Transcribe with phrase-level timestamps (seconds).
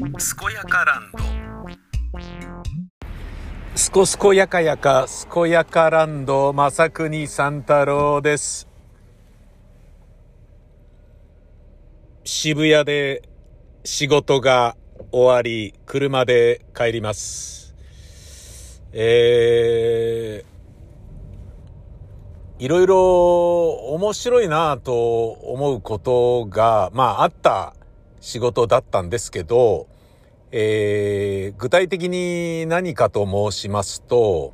[0.00, 0.08] 健
[0.54, 1.18] やかランド
[3.76, 8.66] すこすこやかやか、すこやかランド、正国三太郎です。
[12.24, 13.28] 渋谷で
[13.84, 14.74] 仕事が
[15.12, 17.74] 終わり、車で帰ります。
[18.94, 27.74] えー、いろいろ面白いなぁと思うことが、まああった
[28.22, 29.89] 仕事だったんですけど、
[30.52, 34.52] えー具体的に何かと申しますと、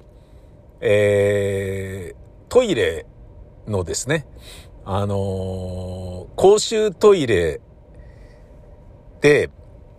[0.80, 2.16] えー
[2.48, 3.06] トイレ
[3.66, 4.26] のですね、
[4.84, 7.60] あのー公衆トイレ
[9.20, 9.50] で、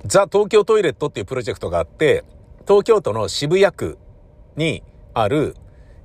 [0.06, 2.24] ザ・東京トイレットっていうプロジェクトがあって、
[2.68, 3.98] 東京都の渋谷区
[4.56, 4.84] に
[5.14, 5.56] ある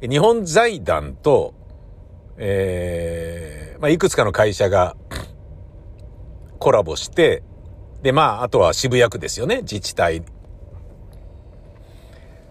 [0.01, 1.55] 日本財団と、
[2.39, 4.97] えーまあ、いくつかの会社が
[6.59, 7.43] コラボして、
[8.03, 10.23] で、まあ、あとは渋谷区ですよね、自治体。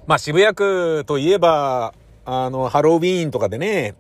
[0.08, 1.94] まあ、渋谷区といえば、
[2.26, 3.96] あの、ハロウィーンとかでね、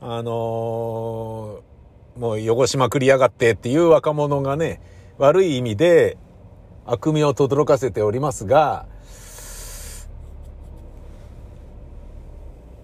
[0.00, 1.74] あのー
[2.16, 4.80] もう汚しまくりやがってっていう若者がね、
[5.18, 6.16] 悪い意味で
[6.84, 8.86] 悪名を轟かせておりますが、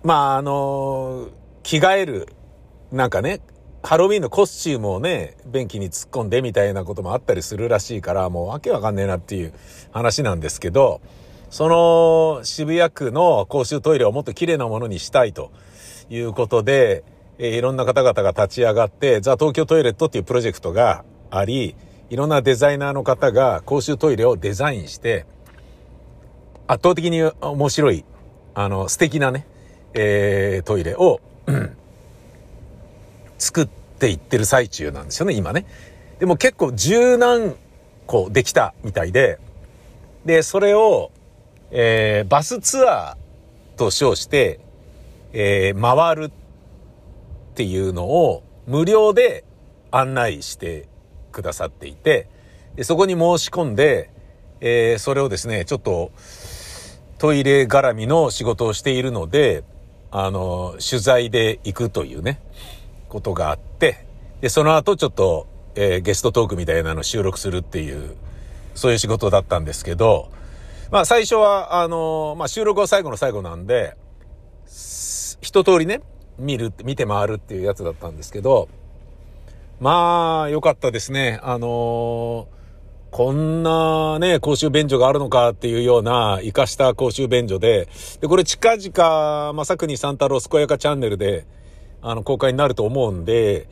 [0.03, 1.31] まあ、あのー
[1.63, 2.29] 着替える、
[2.91, 3.41] なんかね、
[3.83, 9.55] ハロウィンのコスチュームをね、便器に突っ込んでみたいなこともあったりするらしいから、もうわけわかんねえなっていう
[9.91, 11.01] 話なんですけど、
[11.49, 15.51] その渋谷区の公衆トイレをもっと綺麗なものにしたいと
[16.11, 17.05] いうことで、
[17.39, 21.75] えいろんな方々が立ち上がって、ザ・東京トイレットっていうプロジェクトがあり、
[22.11, 25.27] いろんなデザイナーの方が公衆トイレをデザインして、
[26.67, 28.05] 圧倒的に面白い、
[28.55, 29.47] あの、素敵なね、
[29.95, 31.21] えートイレを、
[33.41, 35.67] 作っていってる最中なんですよね、今ね。
[36.21, 37.57] でも結構十何
[38.07, 39.39] 個できたみたいで、
[40.25, 41.11] で、それを、
[41.73, 44.61] えーバスツアーと称して、
[45.33, 46.31] えー回るっ
[47.55, 49.45] ていうのを無料で
[49.91, 50.89] 案内して
[51.33, 52.29] くださっていて、
[52.77, 54.11] でそこに申し込んで、
[54.61, 56.13] えーそれをですね、ちょっと
[57.17, 59.65] トイレ絡みの仕事をしているので、
[60.11, 62.41] あの、取材で行くというね、
[63.11, 64.07] ことがあって、
[64.41, 68.17] で、その後ちょっと、えーゲストトークみたいなの収録するっていう、
[68.75, 70.31] そういう仕事だったんですけど、
[70.91, 73.95] まあ最初は、あの、まあ収録は最後の最後なんで、
[75.43, 76.01] 一通りね、
[76.39, 78.69] 見る、見て回るっていうやつだったんですけど、
[79.81, 81.41] まあ、良かったですね。
[81.43, 82.49] あの
[83.11, 87.89] こんなね、公衆便所があるのかっていうような、活かした公衆便所で、
[88.21, 91.45] で、これ近々、まさくに三太郎健やかチャンネルで、
[92.03, 93.69] あの、公開になると思うんで、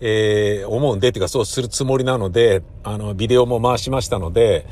[0.00, 4.66] えー、思うんでっていうかそうするつもりなので、あの、ビデオも回しましたので、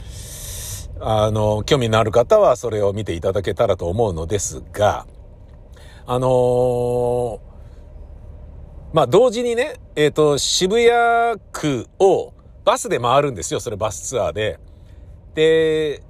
[1.00, 5.06] あの、興味のある方はそれを見ていただけたらと思うのですが、
[6.06, 7.46] あのー
[8.92, 12.32] まあ、同時にね、えっ、と、渋谷区を
[12.64, 14.58] バスで回るんですよ、それバスツアーで。
[15.34, 16.02] で、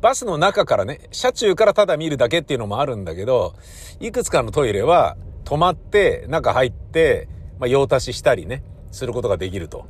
[0.00, 3.54] バスの中からね、車中からただ見るだけっていうのもあるんだけど、
[4.00, 7.28] いくつかのトイレは止まって、中入って、
[7.58, 9.86] まあ、用足ししたりね、することができると。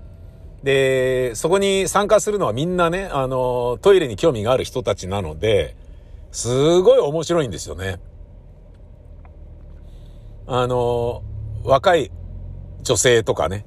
[0.63, 5.77] で、そこに参加するのはみんなね、あの、トイレに興味がある人たちなので、
[6.33, 8.01] すごい面白いんですよね。
[10.47, 11.23] あの、
[11.65, 12.11] 若い
[12.83, 13.67] 女性とかね、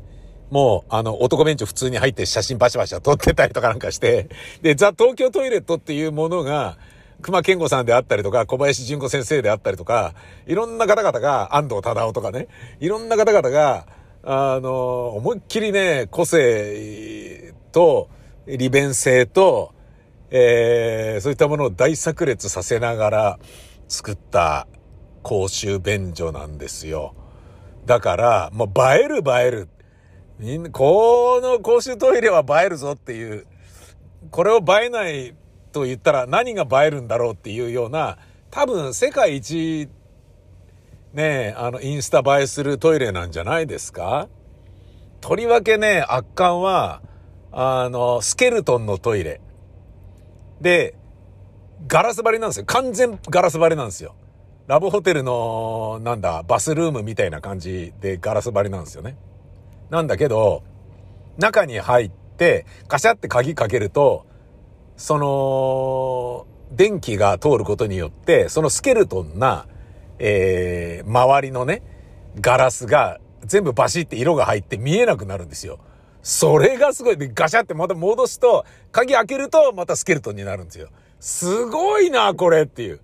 [0.49, 4.29] もう、あの、男便所普通に入って写真バシバシ撮ってたりとかなんかして、
[4.61, 6.77] で、ザ・東京トイレットっていうものが、
[7.21, 10.13] 熊健吾さんであったりとか、小林純子先生であったりとか、
[10.45, 12.47] いろんな方々が、安藤忠夫とかね、
[12.79, 13.87] いろんな方々が、
[14.23, 18.09] あの、思いっきりね、個性と、
[18.45, 19.73] 利便性と、
[20.29, 23.39] えーそういったものを大炸裂させながら
[23.87, 24.67] 作った
[25.23, 27.15] 公衆便所なんですよ。
[27.85, 29.69] だから、もう映える映える。
[30.39, 33.47] みんな、この公衆トイレは映えるぞっていう、
[34.29, 35.33] これを映えない
[35.71, 38.17] と言ったら何が映えるんだろうっていうような、
[38.49, 39.89] 多分世界一、
[41.13, 44.27] ね、あの、インスタ映えするトイレなんじゃないですか？
[45.19, 47.01] とりわけね、圧巻は、
[47.51, 49.41] あの、スケルトンのトイレ。
[50.61, 50.95] で、
[51.87, 52.65] ガラス張りなんですよ。
[52.65, 54.15] 完全ガラス張りなんですよ。
[54.67, 59.17] ラブホテルの、なんだ、バスルームみたいな感じでガラス張りなんですよね。
[59.89, 60.63] なんだけど、
[61.37, 64.26] 中に入って、カシャって鍵かけると、
[64.97, 69.67] その、電気が通ることによって、そのスケルトンな、
[70.19, 71.83] えー、周りのね、
[72.41, 75.79] ガラスが全部バシって色が入って見えなくなるんですよ。
[76.23, 77.17] それがすごい。
[77.17, 80.89] で、ガシャってまた戻すと、鍵開けるとまたスケルトンになるんですよ。
[81.19, 82.99] すごいな、これっていう。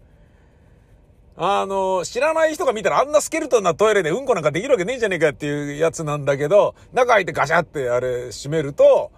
[1.35, 9.11] あの、知らない人が見たらあんなスケルトンなトイレでうんこなんかできるわけねえじゃねえかっていうやつなんだけど、中入ってガシャってあれ閉めると、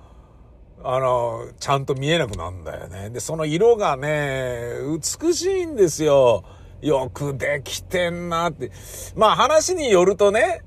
[0.88, 3.10] あの、ちゃんと見えなくなるんだよね。
[3.10, 4.74] で、その色がね、
[5.20, 6.44] 美しいんですよ。
[6.82, 8.72] よくできてんなって。
[9.16, 10.62] まあ話によるとね、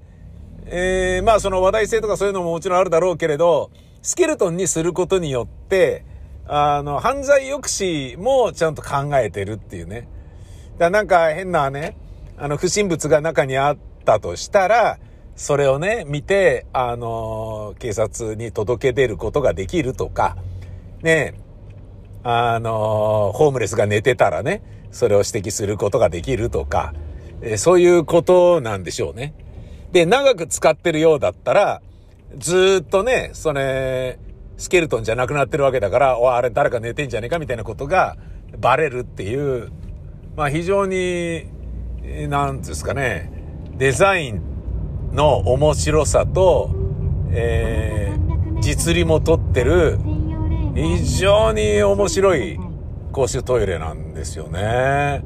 [0.67, 3.71] えー、まあその話題性とかそういうのももちろんあるだろうけれど、
[4.03, 6.05] スケルトンにすることによって、
[6.49, 10.09] あの、犯罪抑止もちゃんと考えてるっていうね。
[10.79, 11.97] だなんか変なね、
[12.37, 14.99] あの、不審物が中にあったとしたら、
[15.39, 20.37] それをね、見て、あの、警察に届け出ることができるとか、
[21.03, 21.35] ね、
[22.23, 26.93] あの、ホームレスが寝てたらね、それを指摘することができるとか、
[27.41, 29.33] えそういうことなんでしょうね。
[29.93, 31.83] で、長く使ってるようだったら、
[32.37, 34.19] ずっとね、それ、
[34.59, 38.17] スケルトンじゃなくなってるわけだから、おあれ誰か寝てんじゃねえかみたいなことが
[38.59, 39.71] バレるっていう
[40.39, 41.47] まあ非常に、
[42.29, 43.29] なんですかね、
[43.77, 44.48] デザイン
[45.13, 46.71] の面白さと、
[47.31, 49.99] えー、実利も取ってる、
[50.75, 52.59] 非常に面白い
[53.13, 55.25] 公衆トイレなんですよね。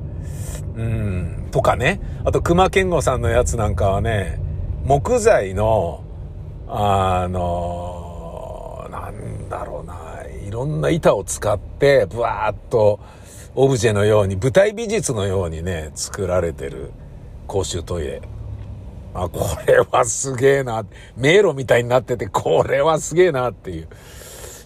[0.77, 1.49] うん。
[1.51, 2.01] とかね。
[2.25, 4.41] あと、熊健吾さんのやつなんかはね、
[4.85, 6.03] 木材の、
[6.69, 12.99] あの、なんだろうな、いろんな板を使って、ブワーっと、
[13.55, 16.93] オブジェのように、舞台美術のようにね、作られてる
[17.47, 18.23] 公衆トイレ。
[19.15, 20.85] あ、これはすげえな。
[21.17, 23.89] 迷路みたいになってて、これはすげえなっていう、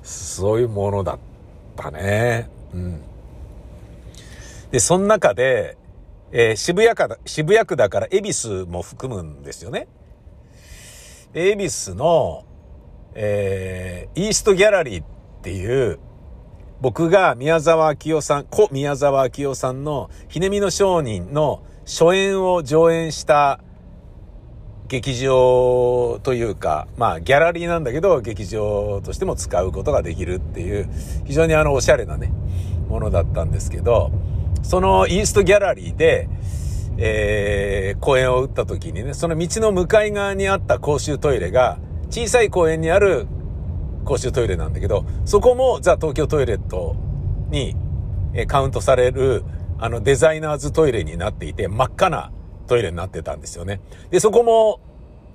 [0.02, 1.19] そういうものだっ
[1.76, 2.48] たね。
[2.72, 3.02] うん。
[4.70, 5.76] で、その中で、
[6.32, 9.88] えー、渋谷区渋谷区だから恵比寿も含むんですよね。
[11.34, 12.44] 恵比寿の、
[13.14, 15.06] えー、イーストギャラリーっ
[15.43, 15.98] ていう、
[16.81, 23.60] 僕が宮沢明夫さん、故宮沢明夫さんのひねみの商人の初演を上演した
[24.88, 30.88] 劇場というか、まあギャラリーなんだけど劇場としても使うことができるっていう
[31.24, 32.32] 非常にあのおしゃれなね、
[32.88, 34.10] ものだったんですけど、
[34.62, 36.28] そのイーストギャラリーで、
[36.98, 41.78] えー、公演を打った時にね、その道の向かい側にあった公衆トイレが
[42.10, 43.26] 小さい公園にある
[44.04, 46.96] 公衆トイレなんだけど、そこもザ・東京トイレット
[47.50, 47.76] に
[48.46, 49.44] カウントされる、
[49.78, 52.30] あのデザイナーズトイレになっていて、真っ赤な
[52.66, 53.80] トイレになってたんですよね。
[54.10, 54.80] で、そこも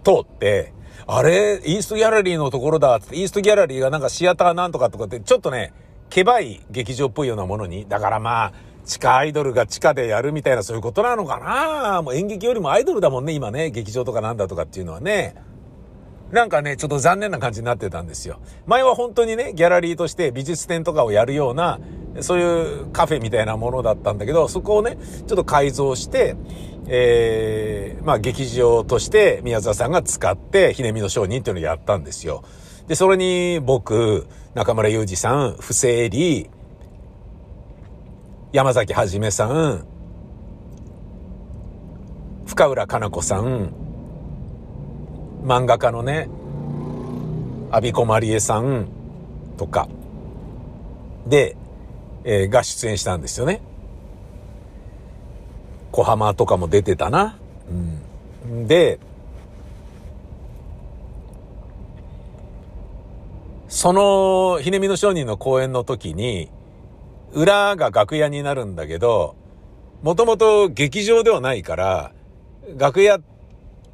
[0.04, 0.74] 通って、
[1.08, 5.74] あれ、イーストギャラリーのところだって、イーストギャラリーがなんかシアターなんとかとかって、ちょっとね、
[6.10, 8.54] けばい劇場っぽいようなものに、だからまあ、
[8.86, 15.36] 地下アイドルが地下でやるみたいなそういうことなのかなもう演劇よりもアイドルだもんね、今ね、劇場とかなんだとかっていうのはね。
[16.32, 18.40] なんかね、ちょっと残念な感じになってたんですよ。
[18.66, 21.80] 前は本当にね、ギャラリーとして美術展とかをやるような、
[22.22, 24.98] そういうカフェみたいなものだったんだけど、そこをね、
[25.28, 26.36] ちょっと改造して、
[26.88, 32.44] えー、まあ劇場として宮沢さんが使って、ひねみの商人っていうのをやったんですよ。
[32.88, 36.50] で、それに僕、中村祐二さん、不正理、
[38.54, 39.86] 山崎はじめさん、
[42.46, 43.74] 深浦かな子さん、
[45.44, 46.30] 漫画家のね、
[47.72, 48.88] アビコマリエさん
[49.58, 49.88] とか、
[51.28, 51.56] で、
[52.24, 53.62] えー、が出演したんですよね。
[55.92, 57.38] 小浜とかも出てたな。
[58.48, 58.68] うん。
[58.68, 59.00] で、
[63.68, 66.50] その、ひねみの商人の公演の時に、
[67.34, 69.36] 裏が楽屋になるんだけど、
[70.04, 72.12] もともと劇場ではないから、
[72.78, 73.22] 楽屋っ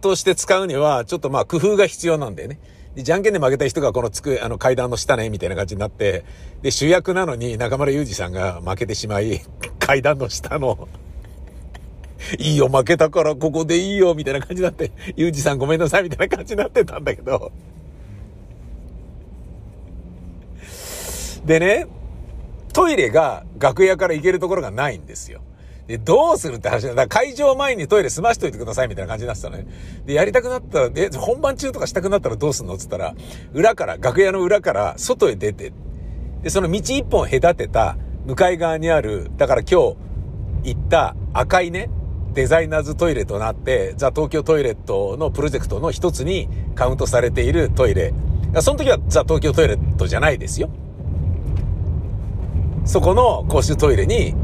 [0.02, 2.60] として使うには、ちょっとまあ工夫が必要なんだよね。
[2.96, 6.26] じゃんけんで負けた人がこのつく、あの階段の下ね、みたいな感じになって、
[6.62, 9.42] で、主役なのに中村祐二さんが負けてしまい、
[9.80, 10.88] 階段の下の
[12.40, 17.52] いいよ、負けたからここでいいよ、みたいな感じになって、祐二さんごめんなさい、みたいな感じになってたんだけど。
[21.46, 21.88] でね、
[22.74, 25.42] トイレが楽屋から行けるところがないんですよ。
[25.88, 26.94] で、どうするって話だ。
[26.94, 29.66] だ会場前にトイレ済ましといてくださいみたいな感じになってたのね。
[30.06, 33.16] で、やりたくなったら、で、本番中とかしたくなったらどうすんのっつったら、
[33.54, 35.72] 裏から、楽屋の裏から外へ出て、
[36.44, 39.98] で、その道一本隔てた向かい側にある、だから今日
[40.64, 41.90] 行った赤いね、
[42.34, 48.14] デザイナーズトイレとなって、ザ・東京トイレットのプロジェクトの一つにカウントされているトイレ。
[48.62, 50.70] その時はザ・東京トイレットじゃないですよ。
[52.86, 54.36] そこの公衆トイレに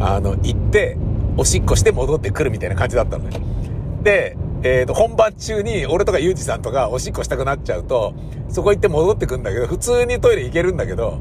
[0.00, 0.96] あの、行って、
[1.36, 3.40] おしっこして戻ってくるみたいな感じだったのね。
[4.02, 8.14] で、えっ、ー、と、本番中に俺とかユージさんとかおしっこしたくなっちゃうと、
[8.48, 11.18] そこ行って戻ってくんだけど、普通にトイレ行けるんだけど、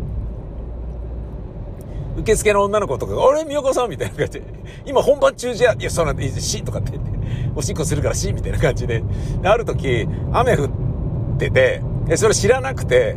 [2.17, 3.89] 受付の女の子とかが、あれ、宮川さん？
[3.89, 4.43] みたいな感じで、
[4.85, 7.11] 今本番中じゃ、いや、そうなんで、しとかって言って、
[7.55, 9.03] おしっこするからしみたいな感じで。
[9.41, 13.15] である時、雨降ってて、え、それ知らなくて、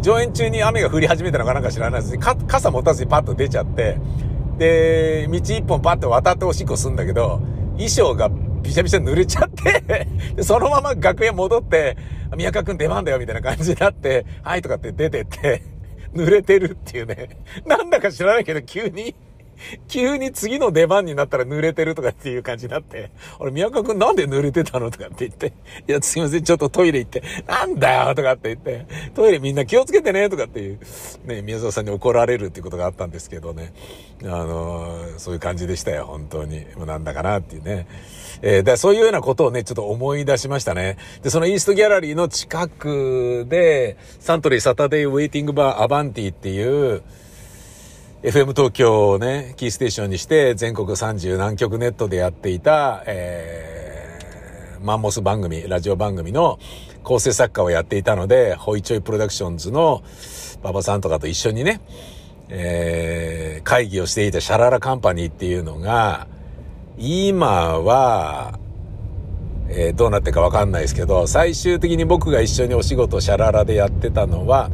[0.00, 3.98] 上演中に雨が降り始めたのかなんか知らないです傘持たずにパッと出ちゃって、
[4.60, 7.40] で、道一本パッと渡っておしっこすんだけど、
[7.72, 10.06] 衣装がびしゃびしゃ濡れちゃって、
[10.44, 11.96] そのまま楽屋戻って、
[12.36, 15.62] 宮川くん出番だよみたいな感じになって、はいとかって出てって、
[16.14, 17.40] 濡れてるっていうね。
[17.64, 19.14] なんだか知らないけど急に
[19.88, 24.90] 急に次の出番になったら濡れてるとかっていう感じになって、俺、宮川くんなんで濡れてたの？
[24.90, 25.52] とかって言って、
[25.88, 28.14] いや、すいません、ちょっとトイレ行って、なんだよ？
[28.14, 30.28] とかって言って、トイレみんな気をつけてね？
[30.28, 30.80] とかっていう、
[31.24, 33.72] ね、宮沢さんに怒られるっていうことがあったんですけどね、
[34.22, 36.64] あのー、そういう感じでしたよ、本当に。
[36.76, 37.86] もうなんだかなっていうね。
[38.42, 40.96] えー、だそういうようなことをね、ちょっと思い出しましたね。
[41.22, 47.02] で、そのイーストギャラリーの近くで、サントリーサタデーウェイティングバーアバンティっていう、
[48.22, 56.58] FM 東京をね、キーステーションにして全国30何局ネットでやっていた、えー、マンモス番組、ラジオ番組の
[57.02, 60.02] 構成作家をやっていたので、ホイチョイプロダクションズの
[60.60, 61.80] 馬場さんとかと一緒にね、
[62.50, 66.26] えー、会議をしていたシャララカンパニーっていうのが、
[66.98, 68.58] 今は、
[69.70, 74.70] えー、どうなってかわかんないですけど、最終的に僕が一緒にお仕事シャララでやってたのは、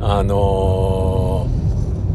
[0.00, 0.87] あのー、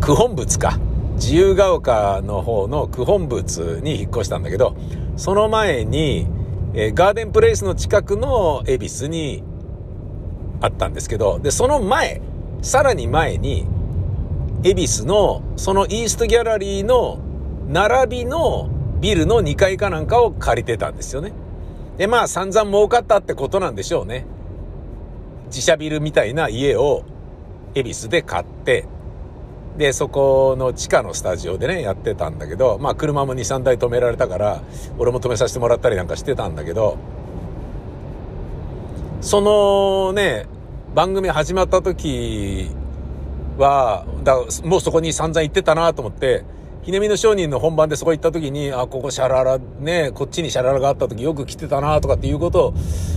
[0.06, 0.78] 九品仏か。
[1.14, 4.76] 自由が丘の方の九品仏に引っ越したんだけど、
[5.16, 6.28] その前に、
[6.74, 9.44] えー、ガーデンプレイスの近くの恵比寿に
[10.60, 12.20] あったんですけど、で、その前、
[12.62, 13.66] さらに前に、
[14.66, 17.20] 恵比寿の、そのイーストギャラリーの
[17.70, 18.70] 並びの
[19.00, 21.32] ビルの2階かなんかを借りてたんですよね。
[21.98, 24.26] で、まあ散々儲かったってことなんでしょうね。
[25.46, 27.06] 自社ビルみたいな家を
[27.74, 28.86] 恵比寿で買って、
[29.78, 34.62] で、そこの地下のスタジオでね、やってたんだけど、まあ車も2、3台止められたから、
[35.00, 36.98] 俺も止めさせてもらったりなんかしてたんだけど、
[39.22, 40.46] そのね、
[40.94, 42.70] 番組始まった時
[43.58, 46.44] は、だもうそこに散々行ってたなと思って、
[46.84, 52.74] ひねみの商人の本番でそこ行った時に、あ、ここシャララ、ね、こっちにシャララがあった時よく来てたなとかっていうことを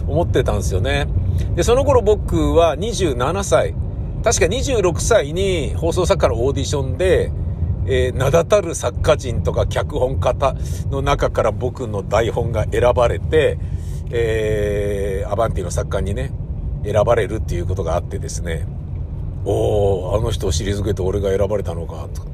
[0.07, 1.09] 思ってたんですよね。
[1.57, 3.75] で、その頃僕は27歳。
[4.23, 7.31] 確か26歳に放送作家のオーディションで、
[7.87, 10.35] えー、名だたる作家人とか脚本家
[10.91, 13.59] の中から僕の台本が選ばれて、
[14.11, 16.33] えー、アバンティの作家にね、
[16.85, 18.67] 選ばれるっていうことがあってですね、
[19.45, 22.29] おー、あの人を退けて俺が選ばれたのか、とか、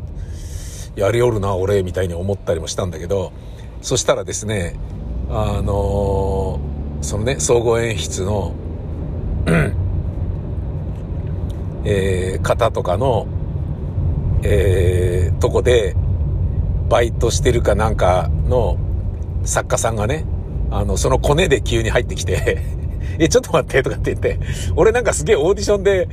[0.96, 3.32] やりおるな、俺、みたいに思ったりもしたんだけど、
[3.82, 4.76] そしたらですね、
[5.30, 8.54] あのー、そのね、総合演出の、
[11.84, 13.26] えー、方とかの、
[14.42, 15.96] えー、とこで、
[16.88, 18.76] バイトしてるかなんかの
[19.44, 20.26] 作家さんがね、
[20.70, 22.58] あの、そのコネで急に入ってきて
[23.18, 24.38] え、ちょっと待ってとかって言って、
[24.76, 26.08] 俺なんかすげえオーディションで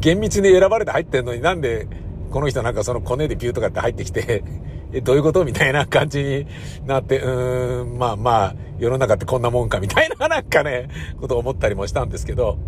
[0.00, 1.86] 厳密に選ばれて入ってんのになんで、
[2.30, 4.42] この人なんかそのコネでピューとかって入ってきて
[4.92, 6.46] え、どういうことみたいな感じに
[6.86, 10.88] なって、うーん、まあまあ、世の中ってこんなもんかみたいななんかね、
[11.20, 12.58] ことを思ったりもしたんですけど、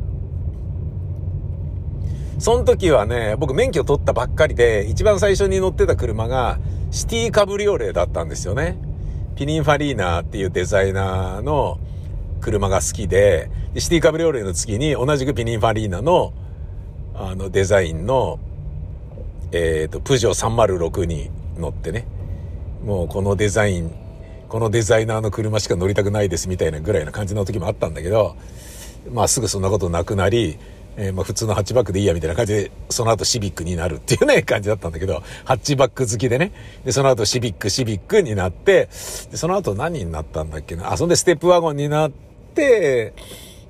[2.38, 6.58] その時はね、僕免許取ったばっかりで、一番最初に乗ってた車が、
[6.90, 8.76] シティカブリオレだったんですよね。
[9.36, 11.78] ピニンファリーナっていうデザイナーの
[12.40, 16.32] 車が好きで、シティカブリオレの次に同じくピニンファリーナの、
[17.14, 18.38] あのデザインの、
[19.52, 22.06] えっ、ー、と、プジョー306に乗ってね、
[22.84, 23.92] もうこのデザイン、
[24.48, 28.36] このデザイナーの車しか乗りたくないですみたいなぐらいな感じの時もあったんだけど、
[29.10, 30.58] まあすぐそんなことなくなり、
[30.96, 36.52] えー、まあ普通のハッチバックでいいやみたいな感じで、その後シビックになるっていうね、感じだったんだけど、ハッチバック好きでね。
[36.84, 38.88] で、その後シビック、シビックになって、
[39.30, 40.92] で、その後何になったんだっけな。
[40.92, 42.12] あ、そんでステップワゴンになっ
[42.54, 43.12] て、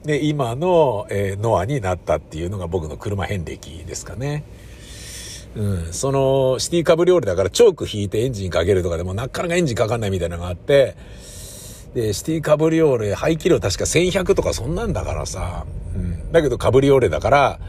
[0.04, 4.44] で、今の、えー、ノアになったっていうのが僕の車遍歴ですかね。
[5.56, 10.96] うん、その、シティカブリオールだからチョーク引いてエンジンかけるとかでもなかなかエンジンかかんないみたいなのがあって、
[11.94, 16.32] で、シティカブリオール、排気量確か1100とかそんなんだからさ、うん。
[16.32, 17.60] だけどカブリオーレだから、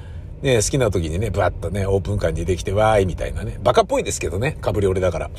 [0.42, 3.60] ね、好きな時にね、ブワッとね、オープンカーにできて、わーい、みたいなね。
[3.64, 5.30] バカっぽいですけどね、カブリオーレだから。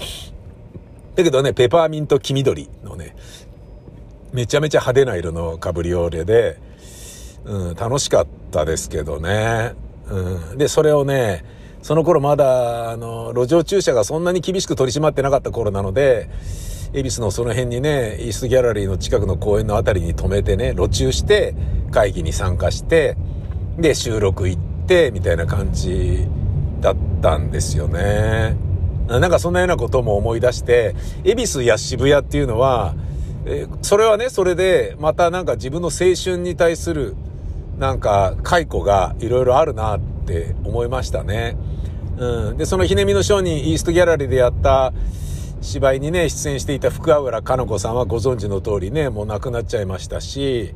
[1.17, 3.17] だけどね、ペパーミント黄緑のね、
[4.33, 6.59] めちゃめちゃ派手な色のカブリオーレで、
[7.45, 9.75] うん、楽しかったですけどね。
[10.09, 10.59] うん。
[10.59, 11.45] で、それをね、
[11.83, 16.29] その頃まだ、あの、路上駐車がそんなに厳しく取り締まってなかった頃なので、
[16.93, 21.55] 恵比寿のその辺にね、イーストギャラリーの近くの公園の辺りに止めてね、路中して
[21.91, 23.17] 会議に参加して、
[23.79, 26.27] で、収録行って、みたいな感じ
[26.81, 28.57] だったんですよね。
[29.09, 32.95] なんかそんなようなことも思い出して、恵比寿や渋谷っていうのは、
[33.47, 37.15] えそれはね、それで、またなんか自分の青春に対する、
[37.79, 41.57] なんか、解雇がいろいろあるなって思いましたね。
[42.19, 42.57] うん。
[42.57, 44.93] で、そのひねみの商人、イーストギャラリーでやった
[45.61, 50.75] 芝居にね、出演していた福浦かの子さんはご存知の通りね、もう亡くなっちゃいましたし、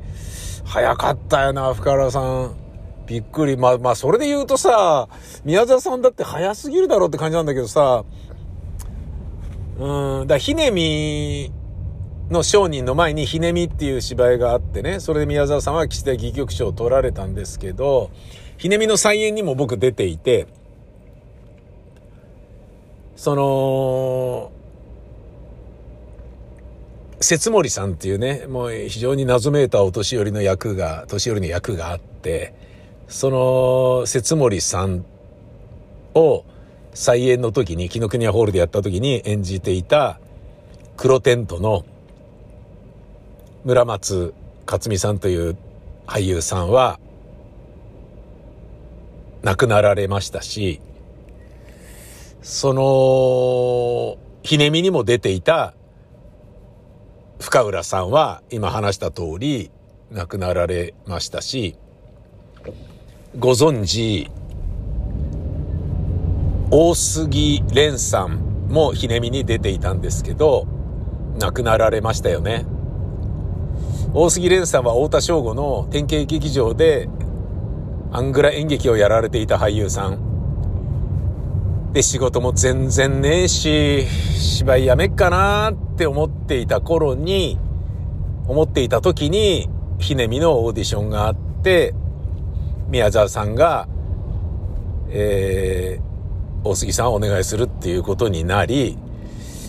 [0.65, 2.55] 早かったよな、福原さん。
[3.07, 3.57] びっくり。
[3.57, 5.09] まあ、まあ、それで言うとさ、
[5.45, 8.05] 宮沢さんだって早すぎるだろうって感じなんだけどさ、
[9.81, 11.51] うん、だひねみ
[12.31, 18.11] の商人の前にひねみっていう芝居があってね、それで宮沢さんは岸田戯曲賞を取られたんですけど、
[18.57, 20.47] ひねみの再演にも僕出ていて、
[23.17, 24.53] その、
[27.21, 32.55] 節森さんっていうね、もう非常に謎めいたお年寄りの役が、年寄りの役があって、
[33.09, 35.05] その、節森さん
[36.15, 36.45] を
[36.95, 40.19] 再演の時に、紀ノ国屋ホールでやった時に演じていた
[40.97, 41.85] 黒テントの
[43.65, 44.33] 村松
[44.65, 45.57] 克美さんという
[46.07, 46.99] 俳優さんは
[49.43, 50.81] 亡くなられましたし、
[52.41, 55.75] その、ひねみにも出ていた
[57.41, 59.71] 深浦さんは今話した通り
[60.13, 61.75] 亡くなられましたし、
[63.39, 64.31] ご存知、
[66.71, 70.67] 大杉蓮さんもひねみに出ていたんですけど、
[71.39, 72.67] 亡くなられましたよね。
[74.13, 77.09] 大杉蓮さんは太田省吾の典型劇場で
[78.13, 81.93] アングラ演劇をやられていた俳優さん。
[81.95, 84.07] で、仕事も全然ねえし、
[84.37, 87.59] 芝居やめっかなって思っていた頃に、
[88.49, 89.69] 思っていた時に、
[90.01, 91.95] ひねみのオーディションがあって、
[92.89, 93.87] 宮沢さんが、
[95.11, 98.99] えー、大杉さんをお願いするっていうことになり、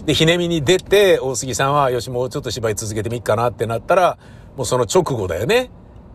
[0.08, 4.18] で、ひねみに出て、大杉さんは、よし、もうちょっと芝居続けてみっかなってなったら、
[4.58, 5.70] もうその直後だよね。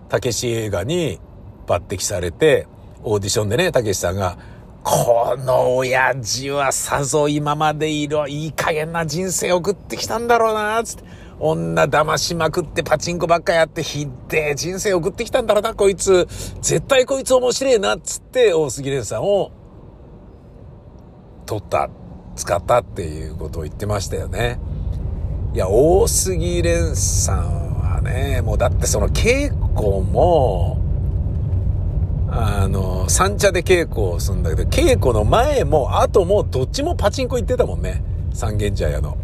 [0.08, 1.20] たけし映画に
[1.68, 2.66] 抜擢されて、
[3.04, 4.36] オーディションでね、たけしさんが、
[4.88, 11.02] この親父はさぞ今までいる、いい加減な人生送ってきたんだろうな、つって。
[11.40, 16.28] 女騙しまくってパチンコばっかやってひでえ人生送ってきたんだろうな、こいつ。
[16.60, 19.50] 絶対こいつ面白いな、つって大杉蓮さんを
[21.46, 21.90] 取った。
[22.36, 24.60] 使ったっていうことを言ってましたよね。
[25.52, 30.78] いや、大杉蓮さんはね、もうだってその稽古も、
[32.66, 38.02] あの、三茶で稽古をするんだけど、稽古の前も後もどっちもパチンコ行ってたもんね。
[38.34, 39.16] 三軒茶屋の。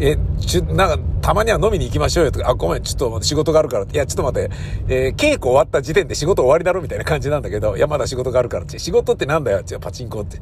[0.00, 3.84] え、ちゅ、なんか、たまには飲みに行きましょうよとか、あ、ごめん、ちょっと仕事があるから。
[3.84, 4.50] いや、ちょっと待って、
[4.88, 10.38] えー、稽古終わった時点で仕事終わりだろみたいな感じなんだけど、いや、まだ仕事があるからって、仕事ってなんだよってパチンコって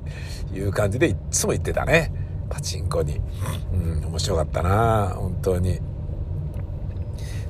[0.56, 2.12] いう感じでいっつも言ってたね。
[2.48, 3.20] パチンコに。
[3.72, 5.80] うん、面白かったな本当に。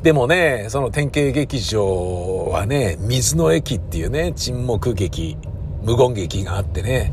[0.02, 5.36] でもね、その典型劇場はね、水の駅っていうね、沈黙劇、
[5.82, 7.12] 無言劇があってね、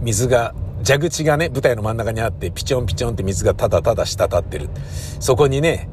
[0.00, 0.54] 水が
[0.86, 4.70] 蛇口がね、舞台の真ん中にあって、ピチョンピチョンって水がただただ滴ってる。
[5.20, 5.88] そこにね、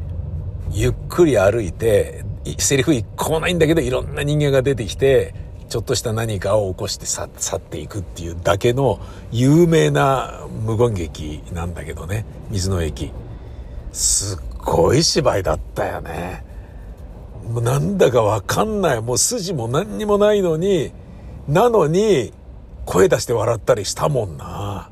[0.72, 2.24] ゆっくり歩いて、
[2.58, 5.34] セリフ一個もないんだけど、いろんな人間が出てきて、
[5.68, 7.26] ちょっとした何かを起こして去
[7.58, 9.00] っていくっていうだけの
[9.32, 13.12] 有名な無言劇なんだけどね、水の駅。
[13.92, 16.44] すっごい芝居だったよね。
[17.50, 19.02] もうなんだかわかんない。
[19.02, 20.92] もう筋も何にもないのに、
[21.48, 22.34] なのに、
[22.86, 24.90] 声出して笑ったりしたもんな。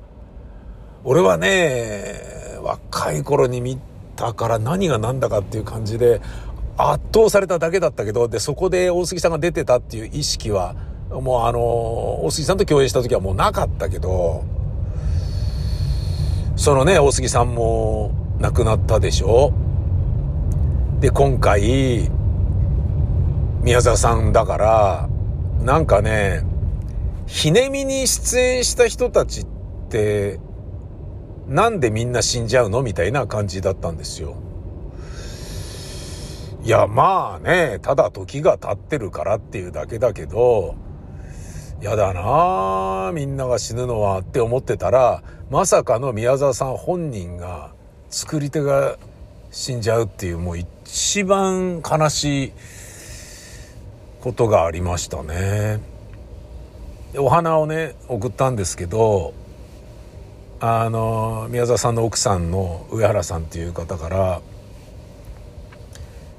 [1.04, 2.22] 俺はね、
[2.62, 3.80] 若い頃に見
[4.16, 6.22] たから何が何だかっていう感じで
[6.78, 10.76] 圧倒されただけだったけど、で、そこで大杉さんが出てたっていう意識は、
[11.10, 11.60] もうあの、
[12.24, 14.44] 大杉さんと共演した時はもうなかったけど、
[16.56, 19.54] そのね、大杉さんも亡くなったでしょ？
[21.00, 22.10] で、今回、
[23.62, 25.10] 宮沢さんだから、
[25.64, 26.44] なんかね、
[27.28, 29.46] ひねみに出演した人たちっ
[29.90, 30.40] て、
[31.48, 34.36] なんでみんな死んじゃうのみたいな感じだったんですよ。
[36.64, 40.76] いや、まあね、ただ時が経ってるからっていうだけだけど、
[41.82, 47.74] やだなあみんなが死ぬのはって思ってたら、まさかの宮沢さん本人が、
[48.12, 48.98] 作り手が
[49.52, 52.54] 死んじゃうっていう、もう一番悲しい
[54.22, 55.80] ことがありましたね。
[57.18, 59.34] お花をね送ったんですけど
[60.62, 64.42] あの宮沢さんの奥さんの上原さんっていう方から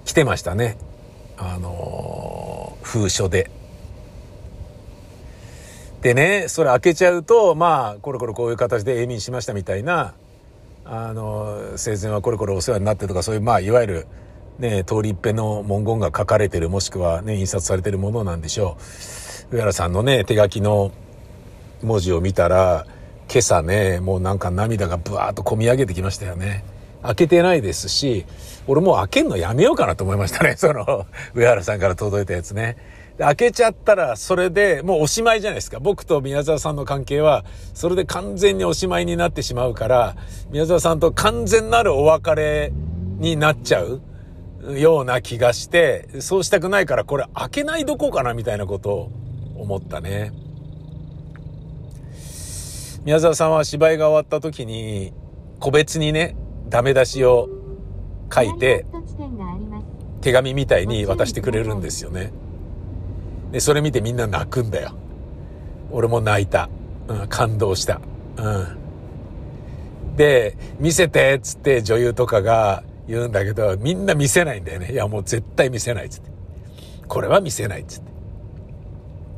[0.05, 0.79] 来てましたね
[1.37, 3.51] あの封書で。
[6.01, 10.15] でねそれ開けちゃうとまあこれこれこういう形で永眠しましたみたいな
[10.85, 14.07] あの生前はこれこれお世話になってとかそういうまあいわゆる
[14.59, 18.77] ね通り一遍の文言が書かれてるもしくはね印刷されてるものなんでしょ
[19.51, 19.55] う。
[19.55, 20.93] 上原さんのね手書きの
[21.83, 22.87] 文字を見たら
[23.31, 26.65] 今朝ねもうなんか涙がブワーッと込み上げてきましたよね。
[27.03, 28.27] 開けてないですし
[28.69, 30.57] 俺もう開けんのやめようかなと思いましたね。
[30.57, 32.77] その上原さんから届いたやつね。
[33.23, 35.79] 開けちゃったらそれでもうおしまいじゃないですか。
[35.79, 40.17] 僕と宮沢さんの関係はそれで完全におしまいになってしまうから、
[40.51, 42.73] 宮沢さんと完全なるお別れ
[43.19, 44.01] になっちゃう
[44.77, 49.11] ような気がして、そうしたくないからこれ開けないどこかなみたいなことを
[49.57, 50.33] 思ったね。
[53.05, 55.13] 宮沢さんは芝居が終わった時に
[55.61, 56.37] 個別にね、
[56.69, 57.49] ダメ出しを
[58.33, 58.85] 書いて、
[60.21, 62.33] 手紙みたいに渡してくれるんですよね。
[63.53, 64.93] で、それ見てみんな泣くんだよ。
[65.91, 66.69] 俺も泣いた。
[67.09, 68.01] うん、感動した。
[68.39, 68.43] う
[70.13, 70.17] ん。
[70.17, 74.93] で、見せてっつって女優とかが言うんだけど、みんな見せないんだよね。
[74.93, 76.31] いや、もう絶対見せないっつって。
[77.09, 78.11] これは見せないっつって。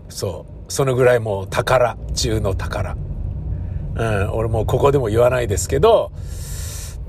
[0.09, 0.73] そう。
[0.73, 2.97] そのぐらいもう宝中の宝。
[3.97, 6.13] うん、俺もここでも言わないですけど、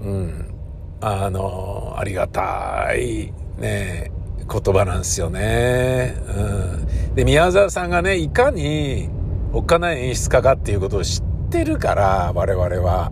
[0.02, 0.54] うん、
[1.02, 4.12] あの、ありがたい、ね、
[4.52, 6.16] 言葉なんですよね。
[6.28, 7.16] うん。
[7.16, 9.10] で、宮沢さんがね、いかに
[9.54, 13.12] おっかない演出家かっていうことを知ってるから、我々は。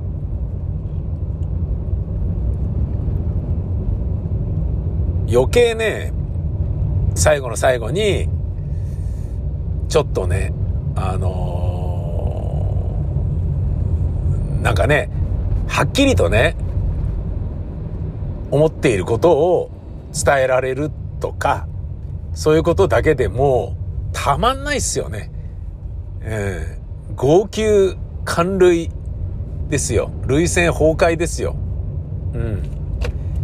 [5.29, 6.13] 余計ね、
[7.15, 8.29] 最後の最後に、
[9.87, 10.53] ちょっとね、
[10.95, 15.09] あのー、なんかね、
[15.67, 16.55] はっきりとね、
[18.51, 19.71] 思っていることを
[20.13, 20.89] 伝えられるっ
[21.23, 21.69] とか、
[22.33, 23.77] そういうことだけでも
[24.11, 25.31] たまんないっすよね。
[26.19, 28.91] えー、号泣、感涙
[29.69, 30.11] ですよ。
[30.27, 31.55] 涙腺崩壊ですよ。
[32.33, 32.63] うん。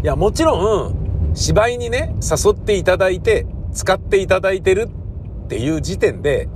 [0.04, 4.90] いや、もちろん、芝居にね、誘っていただいて、使っていただいてる
[5.46, 6.50] っていう時点で、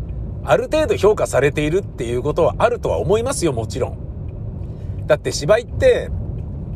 [0.43, 5.07] ある程度評価されているっていうことはあるとは思いますよ、もちろん。
[5.07, 6.09] だって芝居って、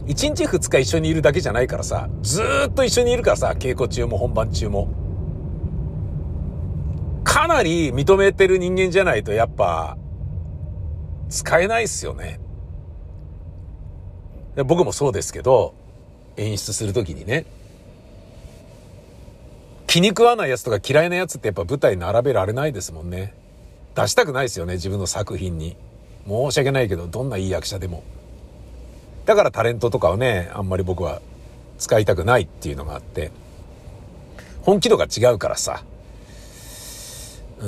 [0.08, 4.88] 1日2日一緒にいるだけじゃないからさ、ずっと一緒にいるからさ、稽古中も本番中も。
[7.26, 9.98] かなり認めてる人間じゃないとやっぱ、
[11.30, 12.40] 使えないっすよね。
[14.66, 15.76] 僕もそうですけど、
[16.38, 17.46] 演出するときにね、
[19.88, 23.34] 気に食わないやつとか嫌いなやつってやっぱ舞台並べられないですもんね。
[23.94, 25.76] 出したくないですよね、自分の作品に。
[26.26, 28.04] 申し訳ないけど、どんないい役者でも。
[29.28, 31.22] だからタレントとかはね、あんまり僕は
[31.78, 33.30] 使いたくないっていうのがあって、
[34.62, 35.84] 本気度が違うからさ。
[37.60, 37.66] う